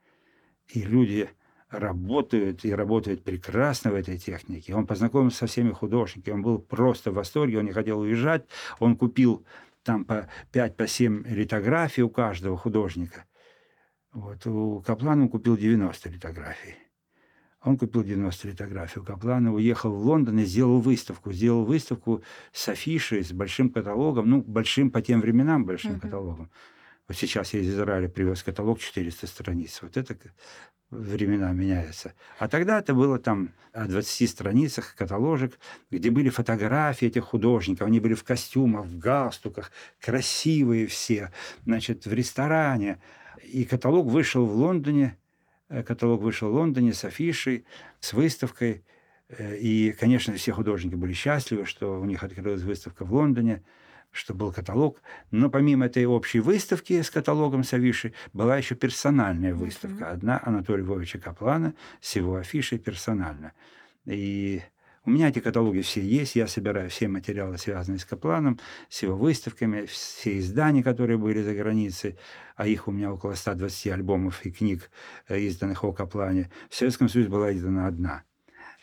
и 0.69 0.83
люди 0.83 1.31
работают 1.71 2.65
и 2.65 2.73
работают 2.73 3.25
прекрасно 3.25 3.93
в 3.93 3.95
этой 3.95 4.19
технике. 4.19 4.75
Он 4.75 4.87
познакомился 4.87 5.39
со 5.39 5.47
всеми 5.47 5.73
художниками, 5.73 6.35
он 6.35 6.43
был 6.43 6.59
просто 6.59 7.11
в 7.11 7.15
восторге, 7.15 7.59
он 7.59 7.67
не 7.67 7.73
хотел 7.73 8.01
уезжать, 8.01 8.47
он 8.79 8.97
купил 8.97 9.45
там 9.83 10.05
по 10.05 10.29
5-7 10.53 10.71
по 10.73 10.87
7 10.87 11.25
литографий 11.27 12.03
у 12.03 12.11
каждого 12.11 12.57
художника. 12.57 13.25
Вот, 14.13 14.47
у 14.47 14.83
Каплана 14.85 15.25
он 15.25 15.29
купил 15.29 15.57
90 15.57 16.09
литографий. 16.09 16.77
Он 17.63 17.77
купил 17.77 18.05
90 18.05 18.49
литографий 18.49 19.01
у 19.01 19.05
Каплана, 19.05 19.53
уехал 19.53 19.93
в 19.93 20.01
Лондон 20.01 20.39
и 20.39 20.45
сделал 20.45 20.81
выставку. 20.81 21.33
Сделал 21.33 21.65
выставку 21.65 22.23
с 22.53 22.69
афишей, 22.69 23.25
с 23.25 23.33
большим 23.33 23.71
каталогом, 23.71 24.31
ну, 24.31 24.43
большим 24.43 24.91
по 24.91 25.03
тем 25.03 25.21
временам 25.21 25.65
большим 25.65 25.97
uh-huh. 25.97 26.01
каталогом. 26.01 26.51
Вот 27.09 27.17
сейчас 27.17 27.55
я 27.55 27.61
из 27.61 27.71
Израиля 27.71 28.09
привез 28.09 28.43
каталог 28.43 28.79
400 28.79 29.27
страниц. 29.27 29.79
Вот 29.81 29.97
это 29.97 30.15
времена 30.91 31.53
меняются. 31.53 32.13
А 32.39 32.49
тогда 32.49 32.81
это 32.81 32.93
было 32.93 33.19
там 33.19 33.55
о 33.73 33.87
20 33.87 34.29
страницах 34.29 34.95
каталожек, 34.95 35.59
где 35.91 36.11
были 36.11 36.29
фотографии 36.29 37.09
этих 37.09 37.25
художников. 37.25 37.87
Они 37.87 37.99
были 37.99 38.13
в 38.13 38.25
костюмах, 38.25 38.85
в 38.85 38.99
галстуках, 38.99 39.73
красивые 40.01 40.87
все, 40.87 41.33
значит, 41.65 42.05
в 42.05 42.13
ресторане. 42.13 43.01
И 43.43 43.65
каталог 43.65 44.07
вышел 44.07 44.45
в 44.45 44.55
Лондоне, 44.55 45.17
э, 45.71 45.83
каталог 45.83 46.21
вышел 46.21 46.51
в 46.51 46.55
Лондоне 46.55 46.93
с 46.93 47.05
афишей, 47.05 47.65
с 48.01 48.13
выставкой. 48.13 48.85
Э, 49.31 49.57
и, 49.57 49.93
конечно, 49.93 50.35
все 50.35 50.53
художники 50.53 50.95
были 50.95 51.15
счастливы, 51.15 51.65
что 51.65 51.99
у 51.99 52.05
них 52.05 52.23
открылась 52.23 52.63
выставка 52.63 53.07
в 53.07 53.15
Лондоне– 53.15 53.63
что 54.11 54.35
был 54.35 54.53
каталог. 54.53 55.01
Но 55.31 55.51
помимо 55.51 55.87
этой 55.87 56.07
общей 56.07 56.41
выставки 56.41 57.01
с 57.01 57.11
каталогом 57.11 57.65
Савиши, 57.65 58.13
была 58.33 58.57
еще 58.57 58.75
персональная 58.75 59.55
выставка. 59.55 60.05
Mm-hmm. 60.05 60.13
Одна 60.13 60.41
Анатолия 60.45 60.83
Львовича 60.83 61.19
Каплана 61.19 61.75
с 62.01 62.17
его 62.17 62.37
афишей 62.37 62.79
персонально. 62.79 63.53
И 64.07 64.63
у 65.05 65.11
меня 65.11 65.29
эти 65.29 65.39
каталоги 65.39 65.81
все 65.81 66.03
есть, 66.03 66.37
я 66.37 66.47
собираю 66.47 66.91
все 66.91 67.09
материалы, 67.09 67.57
связанные 67.57 67.99
с 67.99 68.05
Капланом, 68.05 68.59
с 68.91 69.03
его 69.03 69.17
выставками, 69.17 69.87
все 69.87 70.39
издания, 70.39 70.83
которые 70.83 71.17
были 71.17 71.41
за 71.41 71.55
границей, 71.55 72.19
а 72.57 72.67
их 72.67 72.89
у 72.89 72.93
меня 72.93 73.11
около 73.11 73.33
120 73.33 73.87
альбомов 73.87 74.45
и 74.45 74.51
книг, 74.51 74.91
э, 75.29 75.39
изданных 75.41 75.83
о 75.83 75.93
Каплане. 75.93 76.51
В 76.69 76.75
Советском 76.75 77.09
Союзе 77.09 77.31
была 77.31 77.53
издана 77.55 77.87
одна. 77.87 78.25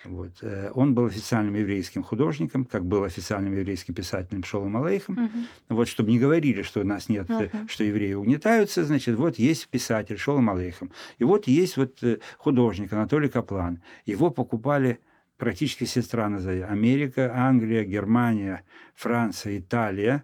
Вот. 0.05 0.31
Э, 0.41 0.71
он 0.73 0.93
был 0.93 1.05
официальным 1.05 1.55
еврейским 1.55 2.03
художником, 2.03 2.65
как 2.65 2.85
был 2.85 3.03
официальным 3.03 3.57
еврейским 3.57 3.93
писателем 3.93 4.43
Шолом 4.43 4.77
Алейхом. 4.77 5.17
Uh-huh. 5.17 5.45
Вот, 5.69 5.87
чтобы 5.87 6.11
не 6.11 6.19
говорили, 6.19 6.61
что 6.61 6.81
у 6.81 6.83
нас 6.83 7.09
нет, 7.09 7.29
uh-huh. 7.29 7.67
что 7.67 7.83
евреи 7.83 8.13
угнетаются, 8.13 8.85
значит, 8.85 9.15
вот 9.15 9.37
есть 9.37 9.67
писатель 9.67 10.17
Шолом 10.17 10.49
Алейхом. 10.49 10.91
И 11.17 11.23
вот 11.23 11.47
есть 11.47 11.77
вот 11.77 12.01
э, 12.03 12.19
художник 12.37 12.93
Анатолий 12.93 13.29
Каплан. 13.29 13.81
Его 14.05 14.29
покупали 14.29 14.99
практически 15.37 15.83
все 15.85 16.01
страны. 16.01 16.63
Америка, 16.63 17.31
Англия, 17.35 17.83
Германия, 17.83 18.63
Франция, 18.95 19.59
Италия. 19.59 20.23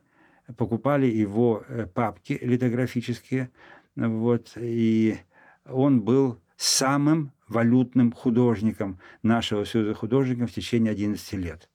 Покупали 0.57 1.05
его 1.05 1.63
папки 1.93 2.37
литографические. 2.41 3.49
Вот, 3.95 4.53
и 4.55 5.17
он 5.65 6.01
был 6.01 6.39
самым 6.57 7.31
валютным 7.51 8.11
художником 8.11 8.99
нашего 9.23 9.65
Союза 9.65 9.93
художников 9.93 10.51
в 10.51 10.53
течение 10.53 10.91
11 10.91 11.33
лет. 11.33 11.69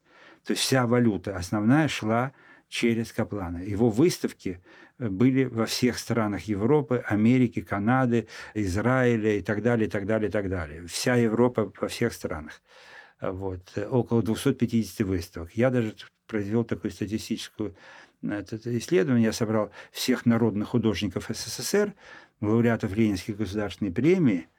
То 0.44 0.52
есть 0.52 0.62
вся 0.62 0.86
валюта 0.86 1.36
основная 1.36 1.88
шла 1.88 2.32
через 2.68 3.12
Каплана. 3.12 3.58
Его 3.58 3.90
выставки 3.90 4.60
э, 4.98 5.08
были 5.08 5.44
во 5.44 5.66
всех 5.66 5.98
странах 5.98 6.44
Европы, 6.44 7.04
Америки, 7.06 7.60
Канады, 7.60 8.26
Израиля 8.54 9.36
и 9.38 9.42
так 9.42 9.62
далее, 9.62 9.86
и 9.86 9.90
так 9.90 10.06
далее, 10.06 10.28
и 10.28 10.32
так 10.32 10.48
далее. 10.48 10.86
Вся 10.86 11.14
Европа 11.16 11.72
во 11.80 11.88
всех 11.88 12.12
странах. 12.12 12.62
Вот. 13.20 13.76
Около 13.90 14.22
250 14.22 15.06
выставок. 15.06 15.52
Я 15.54 15.70
даже 15.70 15.94
произвел 16.26 16.64
такое 16.64 16.90
статистическое 16.90 17.72
исследование. 18.22 19.26
Я 19.26 19.32
собрал 19.32 19.70
всех 19.92 20.26
народных 20.26 20.68
художников 20.68 21.28
СССР, 21.28 21.94
лауреатов 22.40 22.96
Ленинской 22.96 23.34
государственной 23.34 23.92
премии– 23.92 24.48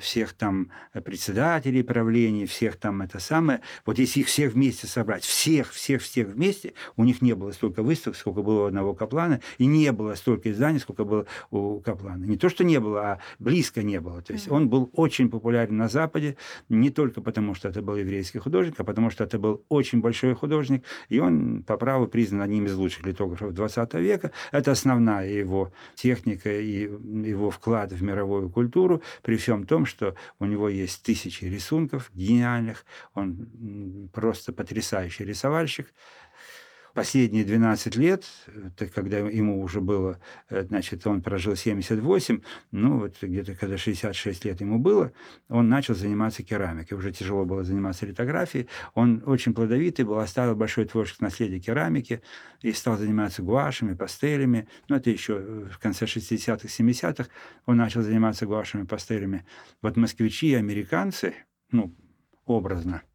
всех 0.00 0.32
там 0.32 0.70
председателей 1.04 1.82
правлений, 1.82 2.46
всех 2.46 2.76
там 2.76 3.02
это 3.02 3.18
самое, 3.18 3.60
вот 3.84 3.98
если 3.98 4.20
их 4.20 4.26
всех 4.26 4.52
вместе 4.52 4.86
собрать, 4.86 5.24
всех, 5.24 5.72
всех, 5.72 6.02
всех 6.02 6.28
вместе, 6.28 6.74
у 6.96 7.04
них 7.04 7.22
не 7.22 7.34
было 7.34 7.52
столько 7.52 7.82
выставок, 7.82 8.16
сколько 8.16 8.42
было 8.42 8.62
у 8.62 8.66
одного 8.66 8.94
Каплана, 8.94 9.40
и 9.58 9.66
не 9.66 9.92
было 9.92 10.14
столько 10.14 10.50
изданий, 10.50 10.78
сколько 10.78 11.04
было 11.04 11.26
у 11.50 11.80
Каплана. 11.80 12.24
Не 12.24 12.36
то, 12.36 12.48
что 12.48 12.64
не 12.64 12.80
было, 12.80 13.02
а 13.02 13.18
близко 13.38 13.82
не 13.82 14.00
было. 14.00 14.22
То 14.22 14.32
есть 14.32 14.50
он 14.50 14.68
был 14.68 14.90
очень 14.94 15.30
популярен 15.30 15.76
на 15.76 15.88
Западе, 15.88 16.36
не 16.68 16.90
только 16.90 17.20
потому, 17.20 17.54
что 17.54 17.68
это 17.68 17.82
был 17.82 17.96
еврейский 17.96 18.38
художник, 18.38 18.74
а 18.78 18.84
потому, 18.84 19.10
что 19.10 19.24
это 19.24 19.38
был 19.38 19.64
очень 19.68 20.00
большой 20.00 20.34
художник, 20.34 20.84
и 21.08 21.18
он 21.18 21.62
по 21.62 21.76
праву 21.76 22.06
признан 22.06 22.42
одним 22.42 22.66
из 22.66 22.74
лучших 22.74 23.06
литографов 23.06 23.52
20 23.52 23.94
века. 23.94 24.32
Это 24.50 24.72
основная 24.72 25.28
его 25.28 25.72
техника 25.94 26.52
и 26.52 26.82
его 26.82 27.50
вклад 27.50 27.92
в 27.92 28.02
мировую 28.02 28.50
культуру, 28.50 29.02
при 29.22 29.36
всем 29.36 29.66
том, 29.66 29.81
том, 29.82 29.86
что 29.86 30.14
у 30.38 30.46
него 30.46 30.68
есть 30.68 31.02
тысячи 31.02 31.44
рисунков 31.44 32.10
гениальных, 32.14 32.84
он 33.14 34.08
просто 34.12 34.52
потрясающий 34.52 35.24
рисовальщик. 35.24 35.92
Последние 36.94 37.44
12 37.44 37.96
лет, 37.96 38.24
когда 38.94 39.18
ему 39.18 39.62
уже 39.62 39.80
было, 39.80 40.18
э, 40.50 40.64
значит, 40.64 41.06
он 41.06 41.22
прожил 41.22 41.56
78, 41.56 42.40
ну 42.70 42.98
вот 42.98 43.16
где-то 43.22 43.54
когда 43.54 43.78
66 43.78 44.44
лет 44.44 44.60
ему 44.60 44.78
было, 44.78 45.12
он 45.48 45.68
начал 45.68 45.94
заниматься 45.94 46.42
керамикой. 46.42 46.98
Уже 46.98 47.12
тяжело 47.12 47.46
было 47.46 47.64
заниматься 47.64 48.04
литографией. 48.04 48.68
Он 48.94 49.22
очень 49.24 49.54
плодовитый 49.54 50.04
был, 50.04 50.18
оставил 50.18 50.54
большое 50.54 50.86
творческое 50.86 51.24
наследие 51.26 51.60
керамики 51.60 52.20
и 52.60 52.72
стал 52.72 52.98
заниматься 52.98 53.42
гуашами, 53.42 53.94
пастелями. 53.94 54.68
Ну, 54.88 54.96
это 54.96 55.08
еще 55.08 55.38
в 55.72 55.78
конце 55.78 56.04
60-х, 56.04 56.68
70-х 56.68 57.30
он 57.64 57.78
начал 57.78 58.02
заниматься 58.02 58.44
гуашами, 58.44 58.84
пастелями. 58.84 59.46
Вот 59.80 59.96
москвичи, 59.96 60.54
американцы, 60.54 61.34
ну, 61.70 61.94
образно– 62.44 63.02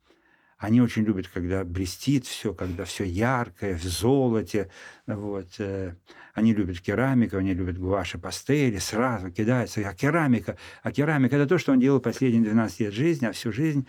они 0.57 0.81
очень 0.81 1.03
любят, 1.03 1.27
когда 1.27 1.63
блестит 1.63 2.25
все, 2.25 2.53
когда 2.53 2.83
все 2.83 3.03
яркое, 3.03 3.77
в 3.77 3.83
золоте. 3.83 4.69
Вот. 5.05 5.47
Э, 5.59 5.93
они 6.33 6.53
любят 6.53 6.79
керамику, 6.81 7.37
они 7.37 7.53
любят 7.53 7.77
гуаши, 7.77 8.17
пастели, 8.17 8.77
сразу 8.77 9.31
кидаются. 9.31 9.87
А 9.87 9.93
керамика, 9.93 10.57
а 10.81 10.91
керамика– 10.91 11.35
это 11.37 11.47
то, 11.47 11.57
что 11.59 11.73
он 11.73 11.79
делал 11.79 11.99
последние 11.99 12.43
12 12.43 12.79
лет 12.79 12.93
жизни, 12.93 13.27
а 13.27 13.33
всю 13.33 13.51
жизнь 13.51 13.87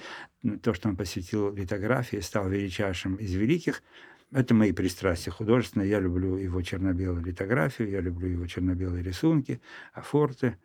то, 0.62 0.74
что 0.74 0.90
он 0.90 0.96
посвятил 0.96 1.54
литографии, 1.54 2.18
стал 2.18 2.48
величайшим 2.48 3.16
из 3.16 3.32
великих. 3.32 3.82
Это 4.30 4.54
мои 4.54 4.72
пристрастия 4.72 5.30
художественные. 5.30 5.88
Я 5.88 6.00
люблю 6.00 6.36
его 6.36 6.60
черно-белую 6.60 7.24
литографию, 7.24 7.88
я 7.88 8.02
люблю 8.02 8.28
его 8.28 8.46
черно-белые 8.46 9.02
рисунки, 9.02 9.62
афорты. 9.94 10.58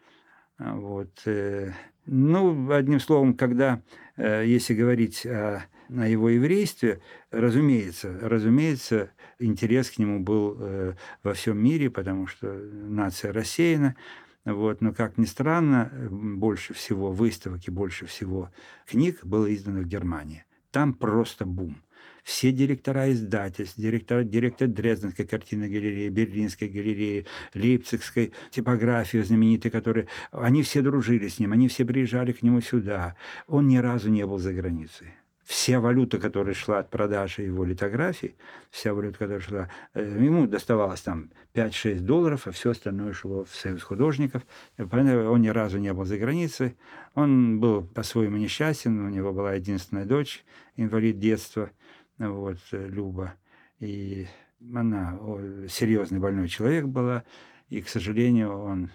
Вот. 0.58 1.22
Э, 1.26 1.72
ну, 2.06 2.70
одним 2.72 3.00
словом, 3.00 3.36
когда, 3.36 3.82
э, 4.18 4.44
если 4.46 4.74
говорить 4.74 5.26
о 5.26 5.64
на 5.94 6.08
его 6.08 6.30
еврействе, 6.30 7.02
разумеется, 7.30 8.18
разумеется, 8.22 9.12
интерес 9.38 9.92
к 9.92 10.00
нему 10.00 10.20
был 10.20 10.58
э, 10.60 10.94
во 11.22 11.34
всем 11.34 11.64
мире, 11.64 11.90
потому 11.92 12.26
что 12.26 12.52
нация 12.52 13.32
рассеяна. 13.32 13.96
Вот. 14.44 14.82
Но, 14.82 14.92
как 14.92 15.18
ни 15.18 15.26
странно, 15.26 15.92
больше 16.10 16.74
всего 16.74 17.12
выставок 17.12 17.68
и 17.68 17.72
больше 17.72 18.08
всего 18.08 18.50
книг 18.88 19.24
было 19.24 19.54
издано 19.54 19.82
в 19.82 19.86
Германии. 19.86 20.46
Там 20.72 20.94
просто 20.94 21.46
бум. 21.46 21.78
Все 22.24 22.52
директора 22.52 23.12
издательств, 23.12 23.78
директор, 23.78 24.24
директор 24.24 24.68
Дрезденской 24.68 25.26
картинной 25.26 25.70
галереи, 25.70 26.10
Берлинской 26.10 26.70
галереи, 26.70 27.26
Лейпцигской 27.54 28.34
типографии 28.50 29.20
знаменитой, 29.20 29.70
которые... 29.70 30.08
Они 30.32 30.64
все 30.64 30.82
дружили 30.82 31.28
с 31.28 31.40
ним, 31.40 31.52
они 31.52 31.68
все 31.68 31.86
приезжали 31.86 32.32
к 32.32 32.42
нему 32.42 32.62
сюда. 32.62 33.16
Он 33.48 33.68
ни 33.68 33.78
разу 33.78 34.10
не 34.10 34.26
был 34.26 34.40
за 34.40 34.54
границей 34.54 35.14
вся 35.44 35.80
валюта, 35.80 36.20
которая 36.20 36.54
шла 36.54 36.80
от 36.80 36.90
продажи 36.90 37.44
его 37.44 37.66
литографий, 37.66 38.36
вся 38.70 38.94
валюта, 38.94 39.20
которая 39.20 39.40
шла, 39.40 39.70
э, 39.94 40.02
ему 40.04 40.48
доставалось 40.48 41.02
там 41.02 41.32
5-6 41.54 42.00
долларов, 42.00 42.48
а 42.48 42.52
все 42.52 42.72
остальное 42.72 43.14
шло 43.14 43.44
в 43.44 43.54
союз 43.54 43.84
художников. 43.84 44.44
Он 44.78 45.42
ни 45.42 45.50
разу 45.50 45.80
не 45.80 45.94
был 45.94 46.06
за 46.06 46.18
границей. 46.18 46.78
Он 47.14 47.60
был 47.60 47.86
по-своему 47.86 48.38
несчастен, 48.38 49.06
у 49.06 49.10
него 49.10 49.34
была 49.34 49.54
единственная 49.54 50.06
дочь, 50.06 50.46
инвалид 50.76 51.20
детства, 51.20 51.72
вот, 52.18 52.58
Люба. 52.72 53.36
И 53.80 54.28
она 54.74 55.20
серьезный 55.68 56.20
больной 56.20 56.48
человек 56.48 56.86
была, 56.86 57.24
и, 57.70 57.82
к 57.82 57.90
сожалению, 57.90 58.58
он 58.58 58.92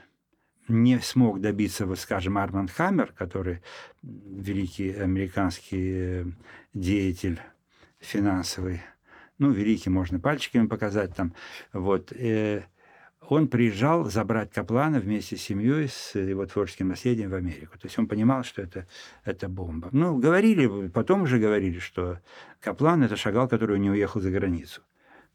не 0.68 1.00
смог 1.00 1.40
добиться, 1.40 1.86
вот 1.86 1.98
скажем, 1.98 2.38
Арманд 2.38 2.70
Хаммер, 2.70 3.12
который 3.12 3.62
великий 4.02 4.92
американский 4.92 5.92
э, 5.94 6.24
деятель 6.74 7.40
финансовый, 7.98 8.82
ну, 9.38 9.50
великий, 9.50 9.90
можно 9.90 10.20
пальчиками 10.20 10.66
показать 10.66 11.14
там, 11.14 11.34
вот, 11.72 12.12
э, 12.12 12.62
он 13.28 13.48
приезжал 13.48 14.06
забрать 14.06 14.50
Каплана 14.52 15.00
вместе 15.00 15.36
с 15.36 15.42
семьей, 15.42 15.88
с 15.88 16.18
его 16.18 16.46
творческим 16.46 16.88
наследием 16.88 17.30
в 17.30 17.34
Америку. 17.34 17.78
То 17.78 17.86
есть 17.86 17.98
он 17.98 18.06
понимал, 18.06 18.42
что 18.42 18.62
это, 18.62 18.86
это 19.24 19.48
бомба. 19.48 19.90
Ну, 19.92 20.16
говорили, 20.16 20.88
потом 20.88 21.22
уже 21.22 21.38
говорили, 21.38 21.78
что 21.78 22.20
Каплан– 22.60 23.02
это 23.04 23.16
шагал, 23.16 23.46
который 23.46 23.78
не 23.78 23.90
уехал 23.90 24.20
за 24.20 24.30
границу. 24.30 24.80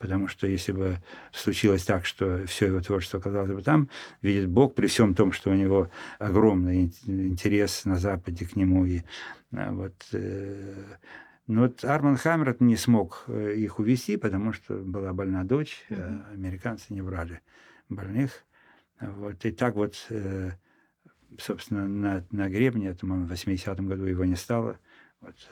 Потому 0.03 0.27
что 0.27 0.47
если 0.47 0.73
бы 0.73 0.97
случилось 1.31 1.85
так, 1.85 2.05
что 2.05 2.45
все 2.45 2.65
его 2.65 2.81
творчество 2.81 3.21
оказалось 3.21 3.51
бы 3.51 3.61
там, 3.61 3.87
видит 4.21 4.49
Бог, 4.49 4.75
при 4.75 4.87
всем 4.87 5.15
том, 5.15 5.31
что 5.31 5.49
у 5.49 5.53
него 5.53 5.89
огромный 6.19 6.91
интерес 7.07 7.85
на 7.85 7.95
Западе 7.95 8.45
к 8.45 8.57
нему. 8.57 8.85
И, 8.85 9.03
а, 9.53 9.71
вот, 9.71 9.93
э, 10.11 10.97
но 11.47 11.61
вот 11.61 11.85
Арман 11.85 12.17
Хаммер 12.17 12.57
не 12.59 12.75
смог 12.75 13.23
э, 13.27 13.53
их 13.55 13.79
увести, 13.79 14.17
потому 14.17 14.51
что 14.51 14.75
была 14.75 15.13
больна 15.13 15.45
дочь, 15.45 15.85
mm-hmm. 15.89 16.33
американцы 16.33 16.93
не 16.93 17.01
брали 17.01 17.39
больных. 17.87 18.43
Вот, 18.99 19.45
и 19.45 19.51
так 19.53 19.75
вот, 19.75 20.05
э, 20.09 20.51
собственно, 21.39 21.87
на, 21.87 22.25
на 22.31 22.49
гребне, 22.49 22.89
это, 22.89 23.05
в 23.05 23.31
80-м 23.31 23.87
году 23.87 24.03
его 24.03 24.25
не 24.25 24.35
стало. 24.35 24.77
Вот, 25.21 25.49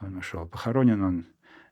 он 0.00 0.18
ушел. 0.18 0.46
Похоронен 0.46 1.02
он 1.02 1.26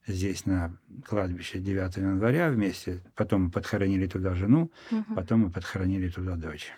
здесь 0.07 0.47
на 0.47 0.77
кладбище 1.07 1.59
9 1.59 1.97
января 1.97 2.51
вместе. 2.51 3.01
Потом 3.14 3.45
мы 3.45 3.51
подхоронили 3.51 4.07
туда 4.07 4.35
жену, 4.35 4.71
угу. 4.90 5.14
потом 5.14 5.40
мы 5.40 5.51
подхоронили 5.51 6.09
туда 6.09 6.37
дочь. 6.37 6.73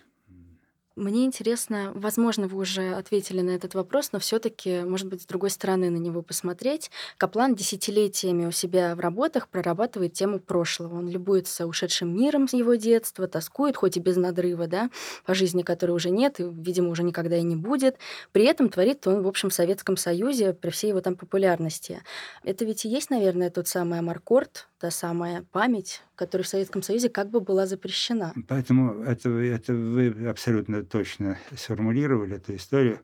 Мне 0.97 1.25
интересно, 1.25 1.91
возможно, 1.93 2.47
вы 2.47 2.57
уже 2.57 2.95
ответили 2.95 3.41
на 3.41 3.51
этот 3.51 3.75
вопрос, 3.75 4.13
но 4.13 4.19
все-таки, 4.19 4.79
может 4.79 5.05
быть, 5.05 5.21
с 5.21 5.25
другой 5.27 5.51
стороны 5.51 5.91
на 5.91 5.97
него 5.97 6.23
посмотреть. 6.23 6.89
Каплан 7.19 7.53
десятилетиями 7.53 8.47
у 8.47 8.51
себя 8.51 8.95
в 8.95 8.99
работах 8.99 9.47
прорабатывает 9.47 10.13
тему 10.13 10.39
прошлого. 10.39 10.95
Он 10.95 11.07
любуется 11.07 11.67
ушедшим 11.67 12.17
миром 12.17 12.47
его 12.51 12.73
детства, 12.73 13.27
тоскует, 13.27 13.77
хоть 13.77 13.95
и 13.95 13.99
без 13.99 14.15
надрыва, 14.15 14.65
да, 14.65 14.89
по 15.23 15.35
жизни, 15.35 15.61
которой 15.61 15.91
уже 15.91 16.09
нет 16.09 16.39
и, 16.39 16.45
видимо, 16.45 16.89
уже 16.89 17.03
никогда 17.03 17.37
и 17.37 17.43
не 17.43 17.55
будет. 17.55 17.97
При 18.31 18.45
этом 18.45 18.67
творит 18.67 19.05
он, 19.05 19.21
в 19.21 19.27
общем, 19.27 19.51
в 19.51 19.53
Советском 19.53 19.97
Союзе 19.97 20.53
при 20.53 20.71
всей 20.71 20.87
его 20.87 21.01
там 21.01 21.15
популярности. 21.15 22.01
Это 22.43 22.65
ведь 22.65 22.85
и 22.85 22.89
есть, 22.89 23.11
наверное, 23.11 23.51
тот 23.51 23.67
самый 23.67 23.99
Амаркорд, 23.99 24.67
та 24.79 24.91
самая 24.91 25.43
память, 25.43 26.03
которая 26.15 26.43
в 26.43 26.47
Советском 26.47 26.81
Союзе 26.81 27.09
как 27.09 27.29
бы 27.29 27.39
была 27.39 27.65
запрещена. 27.65 28.33
Поэтому 28.47 29.03
это, 29.03 29.29
это 29.29 29.73
вы 29.73 30.27
абсолютно 30.27 30.83
точно 30.83 31.37
сформулировали 31.55 32.35
эту 32.35 32.55
историю. 32.55 32.99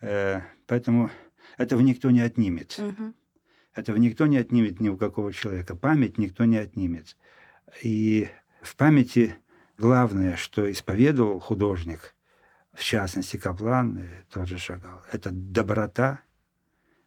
Э, 0.00 0.40
поэтому 0.66 1.10
этого 1.58 1.80
никто 1.80 2.10
не 2.10 2.20
отнимет. 2.20 2.78
Угу. 2.78 3.14
Этого 3.74 3.96
никто 3.96 4.26
не 4.26 4.38
отнимет 4.38 4.80
ни 4.80 4.88
у 4.88 4.96
какого 4.96 5.32
человека. 5.32 5.76
Память 5.76 6.18
никто 6.18 6.44
не 6.44 6.56
отнимет. 6.56 7.16
И 7.82 8.28
в 8.62 8.76
памяти 8.76 9.36
главное, 9.78 10.36
что 10.36 10.70
исповедовал 10.70 11.40
художник, 11.40 12.14
в 12.72 12.82
частности 12.82 13.36
Каплан, 13.36 13.98
и 13.98 14.32
тот 14.32 14.48
же 14.48 14.56
Шагал, 14.56 15.02
это 15.12 15.30
доброта, 15.30 16.20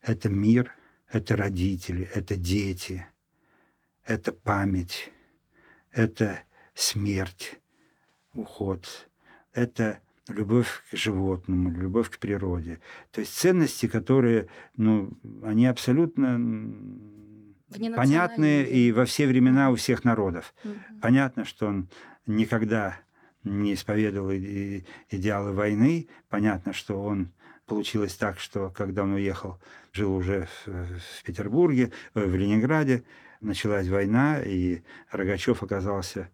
это 0.01 0.29
мир, 0.29 0.71
это 1.11 1.35
родители, 1.35 2.07
это 2.13 2.35
дети– 2.35 3.07
это 4.05 4.31
память, 4.31 5.11
это 5.91 6.39
смерть, 6.73 7.59
уход, 8.33 9.09
это 9.53 9.99
любовь 10.27 10.83
к 10.89 10.95
животному, 10.95 11.71
любовь 11.71 12.09
к 12.09 12.19
природе. 12.19 12.79
То 13.11 13.21
есть 13.21 13.33
ценности, 13.33 13.87
которые, 13.87 14.47
ну, 14.75 15.11
они 15.43 15.67
абсолютно 15.67 16.39
понятны 17.95 18.63
и 18.63 18.91
во 18.91 19.05
все 19.05 19.27
времена 19.27 19.71
у 19.71 19.75
всех 19.75 20.03
народов. 20.03 20.53
Угу. 20.63 20.73
Понятно, 21.01 21.45
что 21.45 21.67
он 21.67 21.89
никогда 22.25 22.97
не 23.43 23.73
исповедовал 23.73 24.31
идеалы 24.31 25.53
войны. 25.53 26.07
Понятно, 26.29 26.73
что 26.73 27.01
он 27.01 27.31
получилось 27.67 28.15
так, 28.15 28.39
что 28.39 28.69
когда 28.69 29.03
он 29.03 29.13
уехал, 29.13 29.59
жил 29.91 30.15
уже 30.15 30.47
в, 30.65 30.67
в 30.67 31.23
Петербурге, 31.23 31.91
э, 32.13 32.25
в 32.25 32.35
Ленинграде, 32.35 33.03
началась 33.45 33.87
война, 33.87 34.41
и 34.41 34.81
Рогачев 35.11 35.63
оказался 35.63 36.29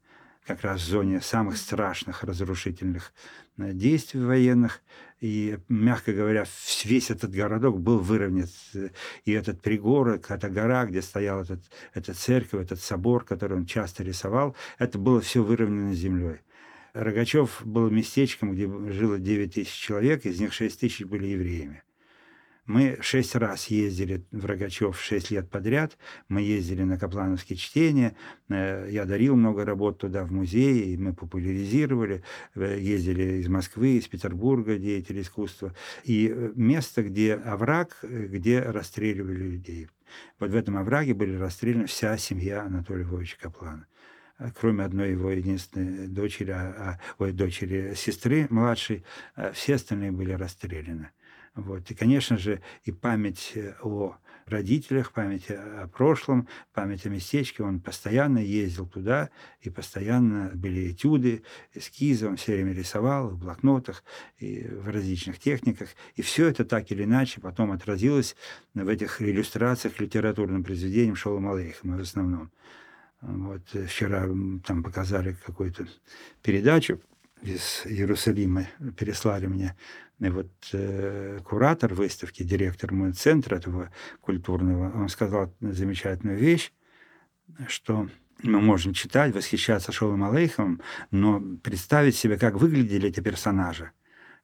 как 0.46 0.62
раз 0.64 0.82
в 0.82 0.88
зоне 0.88 1.22
самых 1.22 1.58
страшных 1.58 2.24
разрушительных 2.24 3.14
э, 3.58 3.74
действий 3.74 4.22
военных. 4.22 4.82
И, 5.20 5.60
мягко 5.70 6.14
говоря, 6.14 6.46
весь 6.84 7.12
этот 7.12 7.32
городок 7.32 7.80
был 7.80 8.00
выровнен. 8.00 8.48
И 9.24 9.32
этот 9.32 9.62
пригород, 9.62 10.26
эта 10.30 10.50
гора, 10.50 10.86
где 10.86 11.02
стоял 11.04 11.42
этот, 11.42 11.62
эта 11.94 12.14
церковь, 12.16 12.64
этот 12.64 12.82
собор, 12.82 13.24
который 13.24 13.58
он 13.58 13.68
часто 13.68 14.04
рисовал, 14.04 14.56
это 14.80 14.98
было 14.98 15.22
все 15.22 15.44
выровнено 15.44 15.94
землей. 15.94 16.40
Рогачев 16.94 17.62
был 17.64 17.90
местечком, 17.90 18.54
где 18.54 18.68
жило 18.92 19.20
9 19.20 19.54
тысяч 19.54 19.74
человек, 19.74 20.26
из 20.26 20.40
них 20.40 20.54
6 20.54 20.80
тысяч 20.80 21.06
были 21.06 21.28
евреями. 21.28 21.84
Мы 22.72 23.00
шесть 23.02 23.36
раз 23.36 23.68
ездили 23.68 24.24
в 24.32 24.46
Рогачев 24.46 24.98
шесть 24.98 25.30
лет 25.30 25.50
подряд. 25.50 25.98
Мы 26.30 26.42
ездили 26.42 26.84
на 26.84 26.98
Каплановские 26.98 27.58
чтения. 27.58 28.16
Э, 28.48 28.88
я 28.90 29.04
дарил 29.04 29.36
много 29.36 29.66
работ 29.66 29.98
туда, 29.98 30.24
в 30.24 30.32
музее, 30.32 30.94
и 30.94 30.96
мы 30.96 31.14
популяризировали. 31.14 32.24
Э, 32.56 32.80
ездили 32.80 33.42
из 33.42 33.50
Москвы, 33.50 33.98
из 33.98 34.08
Петербурга 34.08 34.78
деятели 34.78 35.22
искусства. 35.22 35.76
И 36.06 36.30
э, 36.34 36.54
место, 36.56 37.04
где 37.04 37.34
овраг, 37.34 37.98
где 38.04 38.62
расстреливали 38.62 39.44
людей. 39.44 39.90
Вот 40.40 40.52
в 40.52 40.56
этом 40.56 40.78
овраге 40.78 41.14
были 41.14 41.36
расстреляны 41.36 41.88
вся 41.88 42.18
семья 42.18 42.62
Анатолия 42.62 43.04
Львовича 43.04 43.36
Каплана 43.38 43.86
кроме 44.60 44.86
одной 44.86 45.12
его 45.12 45.30
единственной 45.30 46.08
дочери, 46.08 46.50
а, 46.50 47.00
ой, 47.20 47.32
дочери 47.32 47.94
сестры 47.96 48.48
младшей, 48.50 49.06
все 49.54 49.76
остальные 49.76 50.12
были 50.12 50.32
расстреляны. 50.32 51.12
Вот. 51.56 51.90
И, 51.92 51.96
конечно 51.96 52.38
же, 52.38 52.62
и 52.84 52.92
память 52.92 53.54
о 53.82 54.16
родителях, 54.46 55.12
память 55.12 55.50
о 55.50 55.88
прошлом, 55.88 56.48
память 56.74 57.06
о 57.06 57.10
местечке. 57.10 57.64
Он 57.64 57.80
постоянно 57.80 58.40
ездил 58.40 58.88
туда, 58.88 59.30
и 59.62 59.70
постоянно 59.70 60.52
были 60.54 60.92
этюды, 60.92 61.44
эскизы. 61.74 62.28
Он 62.28 62.38
все 62.38 62.54
время 62.54 62.74
рисовал 62.74 63.30
в 63.30 63.38
блокнотах 63.38 64.04
и 64.38 64.66
в 64.68 64.90
различных 64.90 65.40
техниках. 65.40 65.90
И 66.16 66.22
все 66.22 66.48
это 66.48 66.64
так 66.66 66.92
или 66.92 67.04
иначе 67.04 67.42
потом 67.42 67.72
отразилось 67.72 68.36
в 68.74 68.88
этих 68.88 69.22
иллюстрациях 69.22 69.96
к 69.96 70.02
литературным 70.02 70.64
произведениям 70.64 71.16
Шолома 71.16 71.54
Алейхема 71.54 71.98
в 71.98 72.02
основном. 72.02 72.52
Вот 73.22 73.62
вчера 73.88 74.28
там 74.66 74.84
показали 74.84 75.36
какую-то 75.46 75.88
передачу 76.42 77.00
из 77.42 77.84
Иерусалима, 77.86 78.68
переслали 78.98 79.48
мне 79.48 79.76
и 80.22 80.30
вот 80.30 80.52
э, 80.74 81.40
куратор 81.44 81.94
выставки, 81.96 82.44
директор 82.44 82.94
мой 82.94 83.12
центра 83.14 83.56
этого 83.56 83.92
культурного, 84.22 84.92
он 84.96 85.10
сказал 85.10 85.54
замечательную 85.60 86.38
вещь, 86.38 86.72
что 87.68 88.08
мы 88.44 88.62
можем 88.62 88.94
читать, 88.94 89.34
восхищаться 89.34 89.92
Шолом 89.92 90.24
Алейхом, 90.24 90.82
но 91.10 91.42
представить 91.64 92.16
себе, 92.16 92.38
как 92.38 92.56
выглядели 92.56 93.10
эти 93.10 93.20
персонажи. 93.20 93.92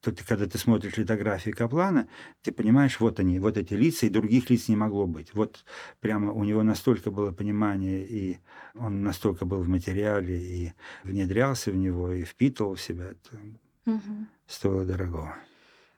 То 0.00 0.12
ты, 0.12 0.24
когда 0.24 0.46
ты 0.46 0.58
смотришь 0.58 0.96
литографии 0.96 1.50
Каплана, 1.50 2.08
ты 2.42 2.52
понимаешь, 2.52 3.00
вот 3.00 3.18
они, 3.18 3.40
вот 3.40 3.56
эти 3.56 3.74
лица, 3.74 4.06
и 4.06 4.10
других 4.10 4.48
лиц 4.48 4.68
не 4.68 4.76
могло 4.76 5.06
быть. 5.06 5.34
Вот 5.34 5.64
прямо 6.00 6.32
у 6.32 6.44
него 6.44 6.62
настолько 6.62 7.10
было 7.10 7.32
понимание, 7.32 8.06
и 8.06 8.38
он 8.74 9.02
настолько 9.02 9.44
был 9.44 9.60
в 9.60 9.68
материале, 9.68 10.38
и 10.38 10.72
внедрялся 11.02 11.72
в 11.72 11.76
него, 11.76 12.12
и 12.12 12.22
впитывал 12.22 12.76
в 12.76 12.80
себя. 12.80 13.06
Это 13.06 13.40
угу. 13.86 14.26
стоило 14.46 14.84
дорогого. 14.84 15.36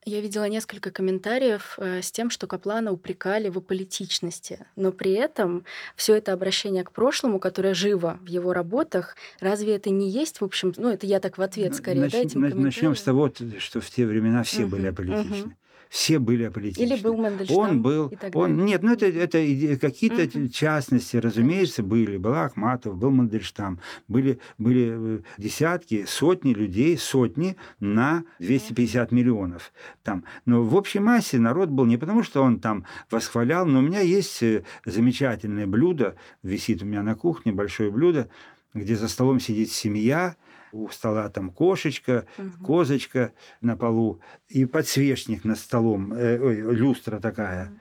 Я 0.07 0.21
видела 0.23 0.49
несколько 0.49 0.91
комментариев 0.91 1.75
э, 1.79 2.01
с 2.01 2.11
тем, 2.11 2.31
что 2.31 2.47
Каплана 2.47 2.91
упрекали 2.91 3.51
в 3.51 3.59
аполитичности, 3.59 4.67
но 4.75 4.93
при 4.93 5.13
этом 5.13 5.65
все 5.95 6.15
это 6.15 6.33
обращение 6.33 6.85
к 6.85 6.93
прошлому, 6.93 7.39
которое 7.39 7.75
живо 7.75 8.19
в 8.23 8.27
его 8.27 8.55
работах, 8.55 9.15
разве 9.41 9.77
это 9.77 9.91
не 9.91 10.09
есть, 10.09 10.41
в 10.41 10.45
общем, 10.45 10.73
ну 10.79 10.89
это 10.89 11.07
я 11.07 11.21
так 11.21 11.37
в 11.37 11.43
ответ 11.43 11.75
скорее, 11.75 12.01
Нач, 12.01 12.13
да, 12.13 12.19
этим 12.19 12.41
Начнем 12.63 12.97
с 12.97 13.03
того, 13.03 13.31
что 13.59 13.81
в 13.81 13.91
те 13.91 14.07
времена 14.07 14.43
все 14.43 14.63
угу, 14.63 14.77
были 14.77 14.87
аполитичны. 14.87 15.43
Угу 15.43 15.55
все 15.91 16.21
были 16.21 16.45
аполитичны. 16.45 16.85
Или 16.85 17.03
был 17.03 17.17
Мандельштам. 17.17 17.59
Он 17.59 17.83
был, 17.83 18.13
он, 18.35 18.65
нет, 18.65 18.85
ну 18.85 18.93
это, 18.93 19.07
это 19.07 19.77
какие-то 19.77 20.39
угу. 20.39 20.49
частности, 20.49 21.17
разумеется, 21.17 21.83
были. 21.83 22.17
Был 22.17 22.35
Ахматов, 22.35 22.97
был 22.97 23.11
Мандельштам, 23.11 23.81
были, 24.07 24.39
были 24.57 24.93
э, 24.93 25.19
десятки, 25.37 26.05
сотни 26.07 26.55
людей, 26.55 26.97
сотни 26.97 27.57
на 27.81 28.23
250 28.39 29.11
миллионов. 29.11 29.73
Там. 30.05 30.25
Но 30.47 30.63
в 30.63 30.77
общей 30.77 31.01
массе 31.01 31.41
народ 31.41 31.71
был 31.71 31.87
не 31.87 31.97
потому, 31.97 32.23
что 32.23 32.43
он 32.43 32.61
там 32.61 32.85
восхвалял, 33.11 33.67
но 33.67 33.81
у 33.81 33.83
меня 33.83 34.01
есть 34.01 34.45
э, 34.45 34.63
замечательное 34.85 35.67
блюдо, 35.67 36.15
висит 36.45 36.85
у 36.85 36.87
меня 36.87 37.03
на 37.03 37.17
кухне, 37.17 37.51
большое 37.51 37.91
блюдо, 37.91 38.29
где 38.75 38.95
за 38.95 39.09
столом 39.09 39.41
сидит 39.41 39.73
семья, 39.73 40.37
у 40.73 40.89
стола 40.89 41.29
там 41.29 41.51
кошечка, 41.51 42.27
угу. 42.39 42.65
козочка 42.65 43.33
на 43.61 43.77
полу 43.77 44.21
и 44.49 44.65
подсвечник 44.65 45.45
над 45.45 45.59
столом, 45.59 46.13
э, 46.13 46.39
ой, 46.39 46.75
люстра 46.75 47.21
такая, 47.21 47.73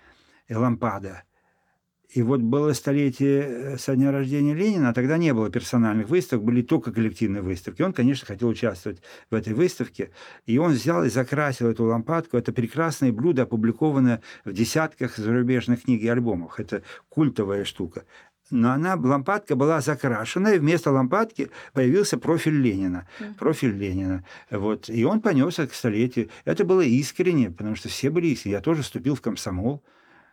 угу. 0.50 0.60
лампада. 0.60 1.24
И 2.10 2.24
вот 2.24 2.42
было 2.42 2.74
столетие 2.74 3.42
э, 3.42 3.78
со 3.78 3.96
дня 3.96 4.12
рождения 4.12 4.56
Ленина, 4.56 4.90
а 4.90 4.94
тогда 4.94 5.18
не 5.18 5.32
было 5.32 5.52
персональных 5.52 6.10
выставок, 6.10 6.44
были 6.44 6.64
только 6.64 6.92
коллективные 6.92 7.44
выставки. 7.44 7.84
Он, 7.84 7.94
конечно, 7.94 8.26
хотел 8.26 8.48
участвовать 8.48 9.00
в 9.30 9.36
этой 9.36 9.54
выставке, 9.54 10.10
и 10.48 10.58
он 10.58 10.72
взял 10.72 11.04
и 11.04 11.10
закрасил 11.10 11.68
эту 11.68 11.86
лампадку. 11.86 12.36
Это 12.36 12.52
прекрасное 12.52 13.12
блюдо, 13.12 13.44
опубликованное 13.44 14.24
в 14.44 14.52
десятках 14.54 15.18
зарубежных 15.18 15.84
книг 15.84 16.02
и 16.02 16.08
альбомов. 16.08 16.60
Это 16.60 16.82
культовая 17.10 17.64
штука 17.64 18.06
но 18.52 18.72
она, 18.72 18.96
лампадка 18.96 19.56
была 19.56 19.82
закрашена, 19.82 20.54
и 20.54 20.60
вместо 20.60 20.92
лампадки 20.92 21.50
появился 21.74 22.18
профиль 22.18 22.60
Ленина. 22.60 23.08
Mm. 23.20 23.36
Профиль 23.36 23.78
Ленина. 23.78 24.24
Вот. 24.50 24.90
И 24.90 25.04
он 25.04 25.22
понес 25.22 25.60
это 25.60 25.72
к 25.72 25.76
столетию. 25.76 26.30
Это 26.46 26.66
было 26.66 26.82
искренне, 26.82 27.52
потому 27.52 27.76
что 27.76 27.90
все 27.90 28.10
были 28.10 28.28
искренне. 28.28 28.56
Я 28.56 28.62
тоже 28.62 28.82
вступил 28.84 29.16
в 29.16 29.22
комсомол. 29.22 29.84